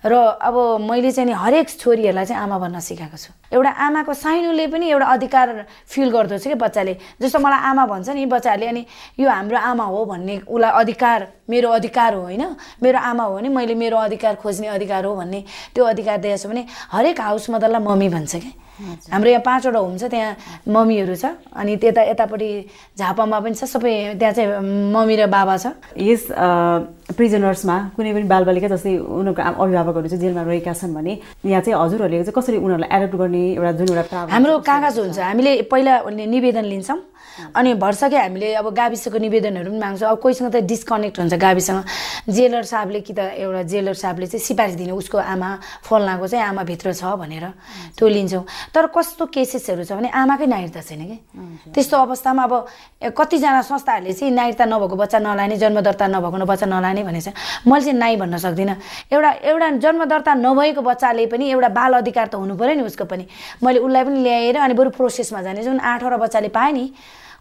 र 0.06 0.14
अब 0.38 0.86
मैले 0.86 1.12
चाहिँ 1.12 1.26
नि 1.26 1.34
हरेक 1.34 1.66
छोरीहरूलाई 1.82 2.26
चाहिँ 2.30 2.42
आमा 2.46 2.58
भन्न 2.62 2.80
सिकाएको 2.80 3.18
छु। 3.18 3.34
एउटा 3.58 3.70
आमाको 3.74 4.14
साइनोले 4.14 4.68
पनि 4.70 4.86
एउटा 4.94 5.06
अधिकार 5.18 5.48
फिल 5.90 6.10
गर्दछ 6.14 6.46
कि 6.46 6.56
बच्चाले। 6.62 6.94
जस्तो 7.18 7.40
मलाई 7.42 7.60
आमा 7.74 7.86
भन्छ 7.90 8.10
नि 8.14 8.26
बच्चाहरूले 8.30 8.68
अनि 8.70 8.86
यो 9.18 9.30
हाम्रो 9.30 9.58
आमा 9.58 9.84
हो 9.84 10.06
भन्ने 10.06 10.46
उसलाई 10.46 10.72
अधिकार 10.78 11.28
मेरो 11.50 11.70
अधिकार 11.74 12.14
हो 12.14 12.22
होइन। 12.22 12.44
मेरो 12.86 13.00
आमा 13.02 13.24
हो 13.24 13.36
भने 13.36 13.50
मैले 13.50 13.76
मेरो 13.76 13.98
अधिकार 13.98 14.36
खोज्ने 14.38 14.68
अधिकार 14.78 15.06
हो 15.06 15.16
भन्ने 15.16 15.44
त्यो 15.74 15.84
अधिकार 15.86 16.18
दिएको 16.22 16.38
छ 16.38 16.46
भने 16.54 16.66
हरेक 16.94 17.22
हाउस 17.22 17.50
मदरलाई 17.50 17.82
मम्मी 17.82 18.10
भन्छ 18.10 18.36
कि। 18.36 18.52
हाम्रो 19.12 19.30
यहाँ 19.30 19.44
पाँचवटा 19.46 19.80
होम 19.80 19.98
छ 19.98 20.04
त्यहाँ 20.14 20.34
मम्मीहरू 20.68 21.16
छ 21.16 21.26
अनि 21.54 21.76
त्यता 21.78 22.02
यतापट्टि 22.10 22.50
झापामा 22.98 23.40
पनि 23.40 23.56
छ 23.56 23.64
सबै 23.70 23.94
त्यहाँ 24.20 24.34
चाहिँ 24.34 24.50
मम्मी 24.94 25.16
र 25.16 25.28
बाबा 25.30 25.56
छ। 25.58 25.78
यस 25.94 26.24
प्रिजनर्समा 27.14 27.76
कुनै 27.96 28.12
पनि 28.14 28.26
बालबालिका 28.34 28.68
जस्तै 28.74 28.98
उनीहरूको 28.98 29.42
अभिभावकहरू 29.62 30.08
चाहिँ 30.10 30.22
जेलमा 30.22 30.42
रहेका 30.50 30.74
छन् 30.74 30.94
भने 30.98 31.14
यहाँ 31.46 31.62
चाहिँ 31.62 31.78
हजुरहरूले 31.78 32.24
चाहिँ 32.26 32.34
कसरी 32.34 32.58
उनीहरूलाई 32.58 32.90
एडप्ट 32.98 33.16
गर्ने 33.22 33.44
एउटा 33.54 33.72
जुन 33.78 33.88
एउटा 33.94 34.18
हाम्रो 34.34 34.54
कागज 34.66 35.00
हुन्छ 35.00 35.20
हामीले 35.20 35.52
पहिला 35.70 35.94
निवेदन 36.10 36.66
लिन्छौँ। 36.74 37.00
अनि 37.56 37.74
भर्सकै 37.76 38.18
हामीले 38.18 38.54
अब 38.54 38.68
गाविसको 38.74 39.18
निवेदनहरू 39.18 39.70
पनि 39.72 39.80
माग्छौँ। 39.80 40.10
अब 40.10 40.18
कोहीसँग 40.20 40.52
त 40.54 40.56
डिस्कनेक्ट 40.64 41.20
हुन्छ 41.20 41.34
गाविसँग 41.34 41.80
जेलर 42.30 42.64
साहबले 42.64 43.00
कि 43.02 43.14
त 43.14 43.20
एउटा 43.40 43.62
जेलर 43.64 43.94
साहबले 43.94 44.26
चाहिँ 44.28 44.44
सिफारिस 44.44 44.76
दिने 44.76 44.94
उसको 44.94 45.18
आमा 45.18 45.50
फल्नाको 45.84 46.28
चाहिँ 46.28 46.46
आमा 46.46 46.64
भित्र 46.64 46.94
छ 46.94 47.04
भनेर 47.18 47.46
त्यो 47.98 48.08
लिन्छौँ। 48.08 48.44
तर 48.74 48.86
कस्तो 48.94 49.26
केसेसहरू 49.34 49.84
छ 49.84 49.92
भने 49.98 50.10
आमाकै 50.10 50.46
नागरिकता 50.46 50.82
छैन 50.82 51.02
कि? 51.10 51.18
त्यस्तो 51.74 51.96
अवस्थामा 51.98 52.44
अब 52.44 52.54
कतिजना 53.18 53.62
संस्थाहरूले 53.62 54.14
चाहिँ 54.14 54.34
नागरिकता 54.34 54.66
नभएको 54.66 54.96
बच्चा 54.96 55.20
नलाने 55.20 55.56
जन्मदर्ता 55.58 56.08
नभएको 56.08 56.46
बच्चा 56.46 56.66
नलाने 56.70 57.04
भनेको 57.04 57.32
छ 57.32 57.34
मैले 57.68 57.84
चाहिँ 57.86 57.98
नाइ 58.00 58.16
भन्न 58.22 58.38
सक्दिनँ। 58.38 58.76
एउटा 59.14 59.32
एउटा 59.42 59.70
जन्मदर्ता 59.84 60.34
नभएको 60.34 60.82
बच्चाले 60.82 61.26
पनि 61.28 61.46
एउटा 61.52 61.70
बाल 61.70 61.94
अधिकार 62.02 62.28
त 62.28 62.36
हुनु 62.36 62.56
पऱ्यो 62.56 62.76
नि 62.78 62.84
उसको 62.84 63.06
पनि। 63.06 63.26
मैले 63.64 63.80
उसलाई 63.80 64.04
पनि 64.04 64.18
ल्याएर 64.24 64.58
अनि 64.58 64.74
बरु 64.74 64.90
प्रोसेसमा 64.98 65.42
जाने 65.42 65.64
जुन 65.64 65.80
आठवटा 65.80 66.18
बच्चाले 66.18 66.50
पाएँ 66.50 66.74
नि 66.74 66.86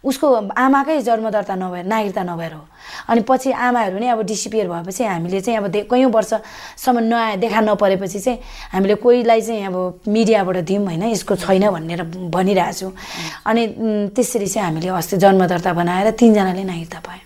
उसको 0.03 0.27
आमाकै 0.51 0.99
जन्मदर्ता 1.01 1.55
नभएर 1.55 1.85
नागरिकता 1.85 2.23
नभएर 2.23 2.53
हो। 2.53 2.63
अनि 3.09 3.21
पछि 3.23 3.51
आमाहरू 3.51 3.99
नै 3.99 4.07
अब 4.11 4.21
डिसिपिएर 4.21 4.67
भएपछि 4.67 5.03
हामीले 5.03 5.41
चाहिँ 5.41 5.57
अब 5.59 5.65
कैयौँ 5.87 6.11
वर्षसम्म 6.11 6.99
नआए 6.99 7.37
देखा 7.39 7.61
नपरेपछि 7.61 8.19
चाहिँ 8.19 8.39
हामीले 8.73 8.95
कोहीलाई 8.99 9.41
चाहिँ 9.41 9.65
अब 9.65 9.75
मिडियाबाट 10.07 10.57
दिउँ 10.67 10.85
होइन 10.85 11.03
यसको 11.07 11.35
छैन 11.35 11.69
भनेर 11.71 12.03
भनिरहेको 12.29 12.73
छु। 12.73 12.91
अनि 13.47 13.63
त्यसरी 14.15 14.47
चाहिँ 14.47 14.67
हामीले 14.67 14.89
अस्ति 14.91 15.17
जन्मदर्ता 15.23 15.73
बनाएर 15.73 16.11
तिनजनाले 16.19 16.63
नागरिकता 16.63 16.99
पाएँ 16.99 17.21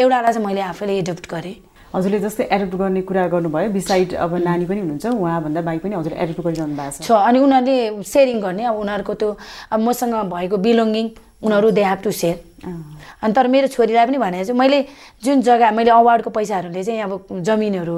एउटालाई 0.00 0.32
चाहिँ 0.32 0.46
मैले 0.46 0.60
आफैले 0.72 0.98
एडप्ट 0.98 1.28
गरेँ। 1.28 1.56
हजुरले 1.94 2.18
जस्तै 2.20 2.44
एडप्ट 2.52 2.74
गर्ने 2.76 3.00
कुरा 3.08 3.26
गर्नुभयो 3.28 3.68
बिसाइड 3.72 4.14
अब 4.14 4.34
नानी 4.44 4.64
पनि 4.64 4.80
हुनुहुन्छ 4.80 5.06
उहाँभन्दा 5.06 5.60
बाइक 5.68 5.80
पनि 5.82 5.94
हजुरले 5.96 6.16
एडप्ट 6.24 6.40
गरिरहनु 6.40 6.76
भएको 6.76 7.04
छ। 7.04 7.10
अनि 7.12 7.38
उनीहरूले 7.40 8.02
सेयरिङ 8.04 8.40
गर्ने 8.40 8.64
अब 8.64 8.76
उनीहरूको 8.76 9.14
त्यो 9.14 9.30
अब 9.72 9.80
मसँग 9.80 10.14
भएको 10.32 10.56
बिलोङ्गिङ 10.56 11.06
उनीहरू 11.46 11.70
दे 11.72 11.84
हेभ 11.84 12.02
टु 12.04 12.12
सेयर 12.20 12.55
अनि 12.56 13.32
तर 13.36 13.46
मेरो 13.52 13.68
छोरीलाई 13.68 14.06
पनि 14.06 14.18
भनेको 14.18 14.44
छु 14.48 14.54
मैले 14.56 14.78
जुन 15.20 15.40
जग्गा 15.44 15.70
मैले 15.76 15.90
अवार्डको 15.92 16.30
पैसाहरूले 16.32 16.82
चाहिँ 16.84 17.02
अब 17.04 17.44
जमिनहरू 17.44 17.96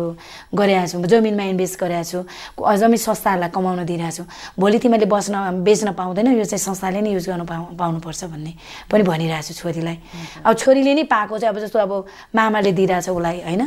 गरेको 0.50 0.86
छु 0.86 0.98
जमिनमा 0.98 1.42
इन्भेस्ट 1.54 1.78
गरेको 1.78 2.04
छु 2.04 2.18
जमिन 2.58 2.98
संस्थाहरूलाई 2.98 3.50
कमाउन 3.54 3.86
दिइरहेको 3.86 4.16
छु। 4.18 4.24
भोलि 4.58 4.78
तिमीले 4.82 5.06
बस्न 5.06 5.62
बेच्न 5.62 5.92
पाउँदैन 5.94 6.26
यो 6.34 6.44
चाहिँ 6.44 6.58
संस्थाले 6.58 7.00
नै 7.06 7.10
युज 7.14 7.26
गर्नु 7.30 7.44
पाउ 7.46 7.78
पाउनुपर्छ 7.78 8.24
भन्ने 8.34 8.52
पनि 8.90 9.02
भनिरहेको 9.06 9.46
छु 9.46 9.54
छोरीलाई। 9.62 9.96
अब 10.42 10.52
छोरीले 10.58 10.94
नै 10.94 11.04
पाएको 11.06 11.38
चाहिँ 11.38 11.54
अब 11.54 11.58
जस्तो 11.62 11.78
अब 11.78 11.92
मामाले 12.34 12.72
दिइरहेछ 12.74 13.08
उसलाई 13.14 13.38
होइन? 13.46 13.62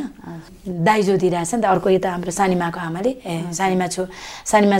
दाइजो 0.68 1.16
दिइरहेछ 1.16 1.54
नि 1.56 1.60
त 1.62 1.64
अर्को 1.72 1.88
यता 1.88 2.08
हाम्रो 2.20 2.30
सानीमाको 2.36 2.80
आमाले 2.80 3.10
ए 3.24 3.48
सानीमा 3.48 3.86
छु 3.88 4.06
सानीमा 4.44 4.76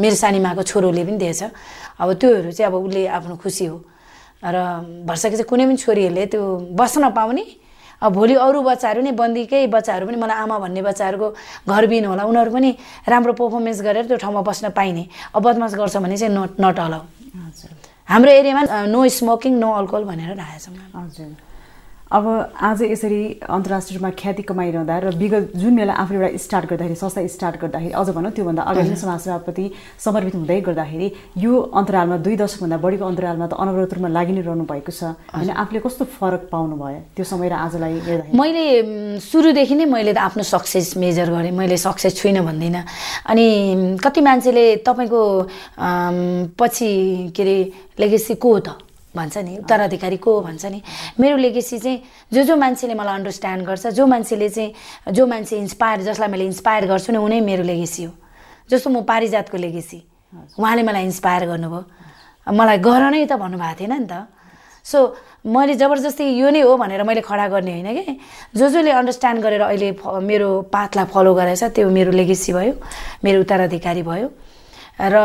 मेरो 0.00 0.16
सानीमाको 0.16 0.62
छोरोले 0.64 1.04
पनि 1.04 1.18
दिएछ। 1.20 1.42
अब 2.00 2.08
त्योहरू 2.16 2.50
चाहिँ 2.56 2.72
अब 2.72 2.74
उसले 2.80 3.06
आफ्नो 3.20 3.36
खुसी 3.36 3.64
हो। 3.68 3.76
र 4.44 4.56
भर्सकी 5.08 5.36
चाहिँ 5.40 5.48
कुनै 5.48 5.64
पनि 5.66 5.76
छोरीहरूले 5.80 6.24
त्यो 6.32 6.42
बस्न 6.76 7.10
पाउने। 7.16 7.44
अब 8.02 8.12
भोलि 8.12 8.34
अरू 8.36 8.60
बच्चाहरू 8.60 9.00
नै 9.00 9.12
बन्दीकै 9.16 9.66
बच्चाहरू 9.72 10.04
पनि 10.06 10.16
मलाई 10.20 10.36
आमा 10.44 10.56
भन्ने 10.60 10.82
बच्चाहरूको 10.84 11.28
घर 11.72 11.84
बिन 11.88 12.04
होला। 12.04 12.22
उनीहरू 12.28 12.50
पनि 12.52 12.70
राम्रो 13.08 13.32
पर्फर्मेन्स 13.32 13.80
गरेर 13.80 14.04
त्यो 14.10 14.18
ठाउँमा 14.20 14.42
बस्न 14.44 14.68
पाइने। 14.76 15.04
अब 15.32 15.42
बदमास 15.42 15.74
गर्छ 15.80 15.96
भने 16.04 16.16
चाहिँ 16.16 16.34
नट 16.34 16.60
नट 16.60 16.78
अलाउ 16.78 17.02
हाम्रो 18.04 18.30
एरियामा 18.30 18.62
नो 18.92 19.00
स्मोकिङ 19.08 19.52
नो 19.56 19.70
अल्कोहल 19.80 20.04
भनेर 20.04 20.36
राखेको 20.36 20.58
छौँ। 20.60 21.02
हजुर। 21.02 21.32
अब 22.12 22.26
आज 22.60 22.82
यसरी 22.82 23.40
अन्तर्राष्ट्रिय 23.48 23.96
रूपमा 23.96 24.10
ख्याति 24.20 24.42
कमाइरहँदा 24.44 24.98
र 24.98 25.10
विगत 25.16 25.52
जुन 25.56 25.76
बेला 25.76 25.92
आफूले 26.04 26.18
एउटा 26.20 26.36
स्टार्ट 26.36 26.68
गर्दाखेरि 26.70 26.94
संस्था 27.00 27.26
स्टार्ट 27.26 27.56
गर्दाखेरि 27.60 27.92
अझ 27.96 28.08
भनौँ 28.12 28.30
त्योभन्दा 28.36 28.62
अगाडि 28.62 28.88
नै 28.88 28.96
समाजसेवाप्रति 29.00 29.64
समर्पित 30.04 30.34
हुँदै 30.34 30.60
गर्दाखेरि 30.68 31.08
यो 31.40 31.52
अन्तरालमा 31.80 32.16
दुई 32.20 32.36
दशकभन्दा 32.36 32.76
बढीको 32.84 33.04
अन्तरालमा 33.08 33.46
त 33.48 33.52
अनवरत 33.56 33.92
रूपमा 33.96 34.08
लागि 34.12 34.32
नै 34.36 34.42
रहनु 34.44 34.64
भएको 34.68 34.92
छ। 34.92 35.16
होइन 35.32 35.50
आफूले 35.56 35.80
कस्तो 35.80 36.04
फरक 36.12 36.42
पाउनु 36.52 36.76
भयो 36.76 37.00
त्यो 37.16 37.24
समय 37.24 37.48
र 37.48 37.54
आजलाई 37.72 37.96
मैले 38.36 38.64
सुरुदेखि 39.24 39.74
नै 39.74 39.84
मैले 39.88 40.12
त 40.12 40.20
आफ्नो 40.28 40.44
सक्सेस 40.44 41.00
मेजर 41.00 41.32
गरेँ। 41.32 41.56
मैले 41.56 41.76
सक्सेस 41.80 42.20
छुइनँ 42.20 42.44
भन्दिनँ। 42.44 42.84
अनि 43.32 43.46
कति 44.04 44.20
मान्छेले 44.20 44.64
तपाईँको 44.84 45.20
पछि 46.52 46.90
के 47.32 47.42
अरे 47.42 47.56
लेगेसी 47.96 48.34
को 48.36 48.52
हो 48.52 48.60
त? 48.60 48.68
भन्छ 49.16 49.36
नि 49.38 49.56
उत्तराधिकारी 49.58 50.16
को 50.16 50.40
भन्छ 50.40 50.64
नि। 50.66 50.82
मेरो 51.20 51.36
लेगेसी 51.36 51.78
चाहिँ 51.78 52.02
जो 52.32 52.42
जो 52.44 52.56
मान्छेले 52.56 52.94
मलाई 52.94 53.14
अन्डरस्ट्यान्ड 53.14 53.66
गर्छ 53.66 53.86
जो 53.94 54.06
मान्छेले 54.06 54.48
चाहिँ 54.48 55.12
जो 55.14 55.26
मान्छे 55.26 55.56
इन्सपायर 55.58 56.00
जसलाई 56.02 56.28
मैले 56.28 56.44
इन्सपायर 56.44 56.86
गर्छु 56.86 57.12
नि 57.12 57.18
उनै 57.18 57.40
मेरो 57.40 57.62
लेगेसी 57.62 58.04
हो। 58.04 58.12
जस्तो 58.70 58.90
म 58.90 59.02
पारिजातको 59.06 59.56
लेगेसी 59.56 59.98
उहाँले 60.58 60.82
मलाई 60.82 61.04
इन्सपायर 61.04 61.42
गर्नुभयो। 61.46 61.82
मलाई 62.52 62.78
गर 62.78 63.02
नै 63.10 63.24
त 63.26 63.38
भन्नुभएको 63.38 63.78
थिएन 63.80 63.92
नि 64.02 64.06
त। 64.10 64.26
सो 64.84 64.98
मैले 65.46 65.74
जबरजस्ती 65.80 66.24
यो 66.36 66.50
नै 66.50 66.60
हो 66.60 66.76
भनेर 66.76 67.02
मैले 67.08 67.20
खडा 67.24 67.48
गर्ने 67.48 67.72
होइन 67.72 67.88
कि? 67.94 68.20
जो 68.52 68.68
जसले 68.68 68.90
अन्डरस्ट्यान्ड 68.90 69.40
गरेर 69.40 69.62
अहिले 69.64 69.88
मेरो 70.20 70.48
पाथलाई 70.68 71.06
फलो 71.08 71.32
गरेछ 71.34 71.62
त्यो 71.72 71.88
मेरो 71.88 72.10
लेगेसी 72.12 72.52
भयो 72.52 72.74
मेरो 73.24 73.40
उत्तराधिकारी 73.40 74.02
भयो। 74.02 74.28
र 75.00 75.16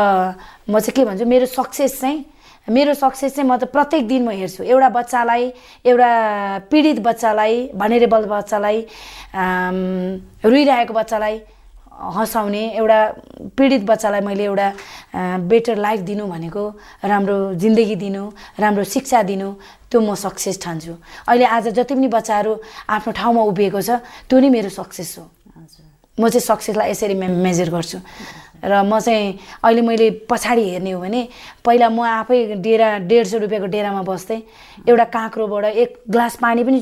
म 0.68 0.80
चाहिँ 0.80 0.94
के 0.96 1.04
भन्छु 1.04 1.24
मेरो 1.28 1.46
सक्सेस 1.46 2.00
चाहिँ 2.00 2.24
मेरो 2.70 2.94
सक्सेस 2.94 3.34
चाहिँ 3.34 3.48
म 3.50 3.56
त 3.58 3.66
प्रत्येक 3.74 4.06
दिन 4.08 4.22
म 4.24 4.30
हेर्छु। 4.30 4.62
एउटा 4.62 4.88
बच्चालाई 4.88 5.44
एउटा 5.90 6.10
पीडित 6.70 6.98
बच्चालाई 7.02 7.54
भनेरेबल 7.74 8.24
बच्चालाई 8.30 8.78
रोइरहेको 10.46 10.94
बच्चालाई 10.94 11.36
हँसाउने 12.00 12.62
एउटा 12.80 12.98
पीडित 13.58 13.82
बच्चालाई 13.84 14.20
मैले 14.24 14.44
एउटा 14.44 14.68
बेटर 15.50 15.76
लाइफ 15.76 16.00
दिनु 16.08 16.24
भनेको 16.32 16.64
राम्रो 17.04 17.36
जिन्दगी 17.60 17.96
दिनु 18.00 18.24
राम्रो 18.56 18.84
शिक्षा 18.88 19.22
दिनु 19.28 19.48
त्यो 19.90 20.00
म 20.00 20.14
सक्सेस 20.14 20.56
ठान्छु। 20.64 20.94
अहिले 21.28 21.44
आज 21.44 21.68
जति 21.76 21.94
पनि 21.94 22.08
बच्चाहरू 22.08 22.52
आफ्नो 22.88 23.12
ठाउँमा 23.12 23.42
उभिएको 23.52 23.80
छ 23.82 24.00
त्यो 24.30 24.38
नै 24.40 24.48
मेरो 24.48 24.70
सक्सेस 24.72 25.18
हो। 25.18 25.24
म 26.16 26.28
चाहिँ 26.28 26.40
सक्सेसलाई 26.40 26.90
यसरी 26.90 27.14
मेजर 27.20 27.68
गर्छु। 27.68 27.98
र 28.64 28.82
म 28.82 28.98
चाहिँ 29.00 29.38
अहिले 29.64 29.82
मैले 29.82 30.10
पछाडि 30.28 30.64
हेर्ने 30.70 30.90
हो 30.90 31.00
भने 31.00 31.20
पहिला 31.64 31.88
म 31.88 32.00
आफै 32.00 32.60
डेरा 32.60 32.88
डेढ 33.08 33.24
सौ 33.26 33.38
रुपियाँको 33.38 33.66
डेरामा 33.66 34.02
बस्थेँ। 34.02 34.40
एउटा 34.88 35.04
काँक्रोबाट 35.10 35.64
एक 35.64 35.90
ग्लास 36.10 36.36
पानी 36.42 36.64
पनि 36.64 36.78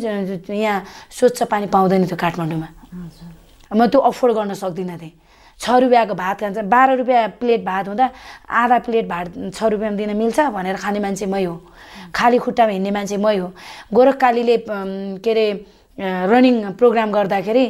यहाँ 0.59 0.85
स्वच्छ 1.11 1.43
पानी 1.47 1.67
पाउँदैन 1.71 2.07
थियो 2.07 2.17
काठमाडौँमा। 2.17 2.69
म 3.71 3.87
त्यो 3.87 4.01
अफोर्ड 4.01 4.35
गर्न 4.35 4.55
सक्दिनँ 4.55 4.99
थिएँ 4.99 5.15
छ 5.61 5.71
रुपियाँको 5.83 6.15
भात 6.15 6.41
खान्छ 6.41 6.59
बाह्र 6.71 6.97
रुपियाँ 7.03 7.29
प्लेट 7.43 7.65
भात 7.65 7.89
हुँदा 7.89 8.07
आधा 8.47 8.79
प्लेट 8.87 9.07
भात 9.09 9.27
छ 9.55 9.59
रुपियाँमा 9.75 9.97
दिन 9.99 10.17
मिल्छ 10.17 10.39
भनेर 10.55 10.77
खाने 10.79 10.99
मान्छे 11.03 11.27
मै 11.27 11.45
हो। 11.45 11.55
खाली 12.15 12.39
खुट्टामा 12.39 12.73
हिँड्ने 12.73 12.91
मान्छे 12.91 13.17
मै 13.19 13.37
हो। 13.37 13.49
गोरखकालीले 13.91 14.57
के 15.19 15.31
अरे 15.31 15.47
रनिङ 15.99 16.79
प्रोग्राम 16.79 17.11
गर्दाखेरि 17.11 17.65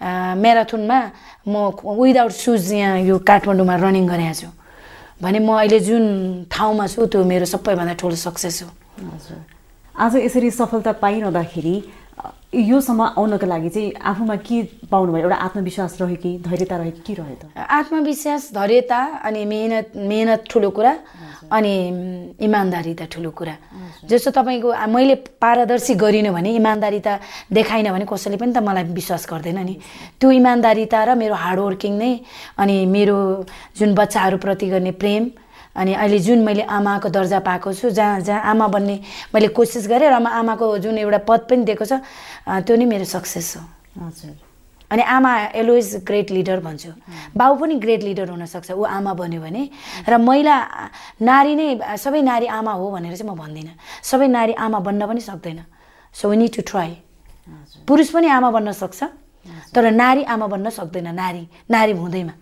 म्याराथुनमा 0.00 0.98
म 1.48 1.54
विदाउट 2.00 2.32
सुज 2.32 2.72
यहाँ 2.72 2.98
यो 3.00 3.18
काठमाडौँमा 3.18 3.74
रनिङ 3.76 4.04
गरेको 4.08 4.34
छु। 4.34 4.48
भने 5.22 5.38
म 5.38 5.50
अहिले 5.56 5.78
जुन 5.80 6.04
ठाउँमा 6.50 6.86
छु 6.86 7.06
त्यो 7.06 7.24
मेरो 7.24 7.46
सबैभन्दा 7.46 7.94
ठुलो 8.00 8.16
सक्सेस 8.16 8.62
हो। 8.62 8.68
हजुर। 9.14 9.38
आज 9.94 10.16
यसरी 10.16 10.50
सफलता 10.50 10.92
पाइरहँदाखेरि 10.98 11.74
योसम्म 12.54 13.02
आउनको 13.18 13.46
लागि 13.46 13.68
चाहिँ 13.68 13.92
आफूमा 13.98 14.36
के 14.46 14.62
पाउनुभयो 14.90 15.22
एउटा 15.22 15.36
आत्मविश्वास 15.36 15.96
रह्यो 16.00 16.16
कि 16.22 16.30
धैर्यता 16.46 16.76
रह्यो 16.76 16.92
के 17.06 17.12
रह्यो 17.14 17.36
त? 17.36 17.42
आत्मविश्वास 17.58 18.50
धैर्यता 18.54 19.00
अनि 19.26 19.44
मेहनत 19.44 19.92
मेहनत 19.96 20.44
ठुलो 20.50 20.70
कुरा 20.70 20.92
अनि 21.52 21.74
इमान्दारिता 22.40 23.04
ठुलो 23.12 23.30
कुरा। 23.30 23.56
जस्तो 24.08 24.30
तपाईँको 24.30 24.68
मैले 24.88 25.14
पारदर्शी 25.42 25.94
गरिनँ 25.94 26.32
भने 26.32 26.50
इमान्दारिता 26.56 27.12
देखाइनँ 27.52 27.90
भने 27.92 28.04
कसैले 28.06 28.36
पनि 28.36 28.52
त 28.52 28.58
मलाई 28.62 28.84
विश्वास 28.94 29.26
गर्दैन 29.30 29.58
नि। 29.58 29.74
त्यो 30.20 30.30
इमान्दारिता 30.30 30.98
र 31.04 31.14
मेरो 31.14 31.34
हार्डवर्किङ 31.34 31.92
नै 31.98 32.12
अनि 32.58 32.76
मेरो 32.86 33.18
जुन 33.76 33.94
बच्चाहरूप्रति 33.94 34.66
गर्ने 34.72 34.92
प्रेम 35.02 35.22
अनि 35.76 35.92
अहिले 35.94 36.18
जुन 36.18 36.38
मैले 36.46 36.62
आमाको 36.62 37.08
दर्जा 37.08 37.38
पाएको 37.42 37.72
छु 37.74 37.90
जहाँ 37.90 38.20
जहाँ 38.20 38.40
आमा 38.50 38.66
बन्ने 38.68 38.96
मैले 39.34 39.48
कोसिस 39.50 39.88
गरेँ 39.90 40.08
र 40.08 40.16
आमाको 40.22 40.78
जुन 40.78 40.98
एउटा 40.98 41.18
पद 41.28 41.40
पनि 41.50 41.64
दिएको 41.66 41.84
छ 41.84 42.00
त्यो 42.46 42.74
नै 42.76 42.84
मेरो 42.86 43.04
सक्सेस 43.04 43.56
हो। 43.56 43.62
हजुर। 44.06 44.34
अनि 44.90 45.02
आमा 45.02 45.32
एलोइज 45.58 46.06
ग्रेट 46.06 46.30
लिडर 46.30 46.60
भन्छु। 46.60 46.92
बाउ 47.34 47.52
पनि 47.58 47.74
ग्रेट 47.82 48.02
लिडर 48.04 48.30
हुनसक्छ 48.30 48.70
ऊ 48.70 48.82
आमा 48.84 49.12
बन्यो 49.18 49.40
भने। 49.42 49.62
र 50.06 50.16
महिला 50.20 50.56
नारी 51.18 51.54
नै 51.58 51.66
सबै 51.98 52.22
नारी 52.22 52.46
आमा 52.46 52.72
हो 52.78 52.90
भनेर 52.94 53.16
चाहिँ 53.16 53.26
म 53.26 53.34
भन्दिनँ। 53.34 53.74
सबै 54.04 54.28
नारी 54.30 54.52
आमा 54.54 54.78
बन्न 54.78 55.02
पनि 55.10 55.20
सक्दैन। 55.20 55.60
So 56.14 56.28
we 56.30 56.36
need 56.36 56.54
to 56.54 56.62
try 56.62 56.92
पुरुष 57.88 58.08
पनि 58.14 58.28
आमा 58.30 58.50
बन्न 58.54 58.72
सक्छ 58.72 59.02
तर 59.74 59.90
नारी 59.90 60.22
आमा 60.22 60.46
बन्न 60.46 60.70
सक्दैन 60.70 61.08
नारी 61.14 61.42
नारी 61.66 61.92
हुँदैमा। 61.92 62.34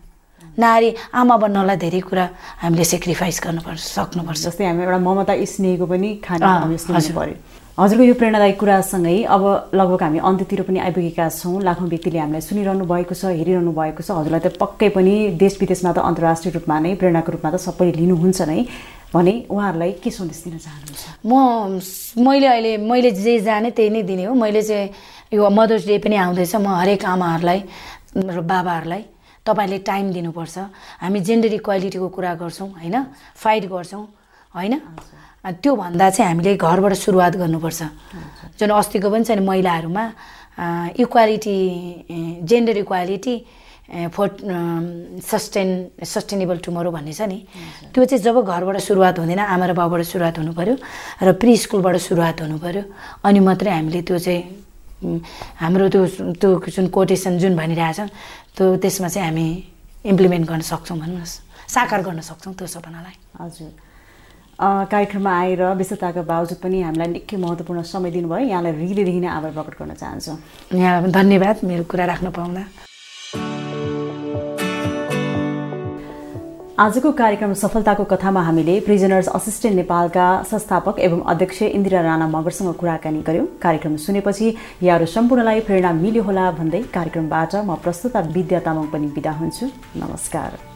नारी 0.58 0.88
आमा 1.14 1.36
बन्नलाई 1.42 1.76
धेरै 1.76 2.00
कुरा 2.00 2.24
हामीले 2.62 2.84
सेक्रिफाइस 2.84 3.40
गर्नुपर्छ 3.44 3.80
सक्नुपर्छ। 3.80 4.40
जस्तै 4.46 4.64
हामी 4.68 4.82
एउटा 4.84 4.98
ममता 4.98 5.34
स्नेहको 5.52 5.86
पनि 5.86 6.08
खाना 6.20 6.68
पऱ्यो 6.68 7.36
हजुरको 7.72 8.04
यो 8.04 8.14
प्रेरणादायी 8.20 8.52
कुरासँगै 8.60 9.16
अब 9.32 9.42
लगभग 9.72 10.02
हामी 10.04 10.18
अन्त्यतिर 10.28 10.60
पनि 10.68 10.78
आइपुगेका 10.92 11.24
छौँ। 11.32 11.56
लाखौँ 11.64 11.88
व्यक्तिले 11.88 12.18
हामीलाई 12.20 12.44
सुनिरहनु 12.44 12.84
भएको 12.84 13.14
छ 13.16 13.32
हेरिरहनु 13.32 13.72
भएको 13.72 14.02
छ। 14.04 14.12
हजुरलाई 14.12 14.40
त 14.44 14.60
पक्कै 14.60 14.88
पनि 14.92 15.40
देश 15.40 15.56
विदेशमा 15.56 15.90
त 15.96 16.04
अन्तर्राष्ट्रिय 16.04 16.52
रूपमा 16.52 16.76
नै 16.84 16.92
प्रेरणाको 17.00 17.32
रूपमा 17.32 17.48
त 17.48 17.56
सबैले 17.64 17.96
लिनुहुन्छ 17.96 18.40
नै। 18.44 18.60
भने 19.16 19.34
उहाँहरूलाई 19.48 19.92
के 20.04 20.10
सन्देश 20.12 20.40
दिन 20.44 20.56
चाहनुहुन्छ? 20.60 21.04
म 21.24 21.32
मैले 22.20 22.46
अहिले 22.52 22.72
मैले 22.84 23.10
जे 23.16 23.40
जाने 23.40 23.70
त्यही 23.72 23.88
नै 23.88 24.02
दिने 24.04 24.24
हो। 24.28 24.34
मैले 24.36 24.60
चाहिँ 24.68 25.32
यो 25.32 25.48
मदर्स 25.48 25.84
डे 25.88 25.96
पनि 25.96 26.16
आउँदैछ। 26.28 26.52
म 26.60 26.68
हरेक 26.76 27.04
आमाहरूलाई 27.08 27.60
बाबाहरूलाई 28.20 29.02
तपाईँले 29.46 29.78
टाइम 29.82 30.06
दिनुपर्छ। 30.12 30.56
हामी 31.02 31.20
जेन्डर 31.20 31.52
इक्वालिटीको 31.58 32.08
कुरा 32.08 32.32
गर्छौँ 32.42 32.68
होइन? 32.78 32.96
फाइट 33.34 33.64
गर्छौँ 33.66 34.04
होइन? 34.54 34.74
त्यो 35.42 35.72
भन्दा 35.74 36.10
चाहिँ 36.10 36.28
हामीले 36.30 36.54
घरबाट 36.56 36.92
सुरुवात 36.94 37.34
गर्नुपर्छ। 37.42 37.82
जुन 38.58 38.70
अस्तिको 38.70 39.08
पनि 39.10 39.24
छ 39.26 39.30
नि 39.34 39.42
महिलाहरूमा 39.42 40.04
equality 41.02 41.58
gender 42.46 42.76
equality 42.86 43.34
for 44.14 44.28
sustain 45.20 45.68
sustainable 46.06 46.58
tomorrow 46.62 46.90
भन्ने 46.94 47.12
छ 47.12 47.26
नि। 47.26 47.38
त्यो 47.90 48.04
चाहिँ 48.06 48.22
जब 48.22 48.36
घरबाट 48.46 48.76
सुरुवात 48.78 49.18
हुँदैन 49.18 49.42
आमा 49.42 49.66
र 49.66 49.72
बाबाबाट 49.74 50.06
सुरुवात 50.06 50.38
हुनु 50.38 50.52
पऱ्यो 50.54 50.74
र 51.26 51.28
प्रि 51.34 51.52
स्कुलबाट 51.66 51.96
सुरुवात 51.98 52.40
हुनु 52.46 52.56
पऱ्यो 52.62 52.82
अनि 53.26 53.40
मात्रै 53.42 53.70
हामीले 53.74 54.00
त्यो 54.06 54.18
चाहिँ 54.22 54.40
हाम्रो 55.58 55.88
त्यो 55.90 56.02
त्यो 56.38 56.50
जुन 56.70 56.86
कोटेसन 56.94 57.34
जुन 57.42 57.52
भनिरहेछ 57.58 58.00
त्यो 58.56 58.76
त्यसमा 58.76 59.08
चाहिँ 59.08 59.28
हामी 59.28 59.46
इम्प्लिमेन्ट 60.04 60.44
गर्न 60.48 60.60
सक्छौँ 60.60 60.98
भन्नुहोस्। 60.98 61.34
साकार 61.74 62.00
गर्न 62.02 62.20
सक्छौँ 62.20 62.54
त्यो 62.54 62.66
सपनालाई। 62.66 63.16
हजुर। 63.40 63.72
कार्यक्रममा 64.60 65.32
आएर 65.32 65.62
व्यस्तताको 65.74 66.22
बावजुद 66.22 66.58
पनि 66.62 66.82
हामीलाई 66.82 67.08
निकै 67.08 67.36
महत्त्वपूर्ण 67.36 67.82
समय 67.82 68.10
दिनुभयो। 68.12 68.46
यहाँलाई 68.52 68.72
हृदयदेखि 68.72 69.20
नै 69.20 69.28
आभार 69.28 69.50
प्रकट 69.56 69.74
गर्न 69.80 69.92
चाहन्छु। 69.96 70.32
यहाँ 70.76 71.10
धन्यवाद। 71.10 71.56
मेरो 71.64 71.84
कुरा 71.90 72.04
राख्न 72.12 72.30
पाउँदा 72.30 72.62
आजको 76.80 77.10
कार्यक्रम 77.12 77.52
सफलताको 77.52 78.04
कथामा 78.10 78.42
हामीले 78.42 78.78
प्रिजनर्स 78.80 79.28
असिस्टेन्ट 79.28 79.76
नेपालका 79.76 80.28
संस्थापक 80.50 80.98
एवं 80.98 81.20
अध्यक्ष 81.32 81.62
इन्दिरा 81.62 82.00
राणा 82.00 82.26
मगरसँग 82.28 82.72
कुराकानी 82.80 83.20
गर्यौँ। 83.28 83.46
कार्यक्रम 83.62 83.96
सुनेपछि 84.06 84.48
यहाँहरू 84.82 85.06
सम्पूर्णलाई 85.12 85.60
प्रेरणा 85.68 85.92
मिल्यो 86.00 86.22
होला 86.24 86.50
भन्दै 86.56 86.82
कार्यक्रमबाट 86.96 87.56
म 87.68 87.76
प्रस्तुता 87.84 88.20
विद्या 88.32 88.60
तामाङ 88.64 88.86
पनि 88.88 89.06
बिदा 89.12 89.32
हुन्छु। 89.40 89.66
नमस्कार। 90.00 90.71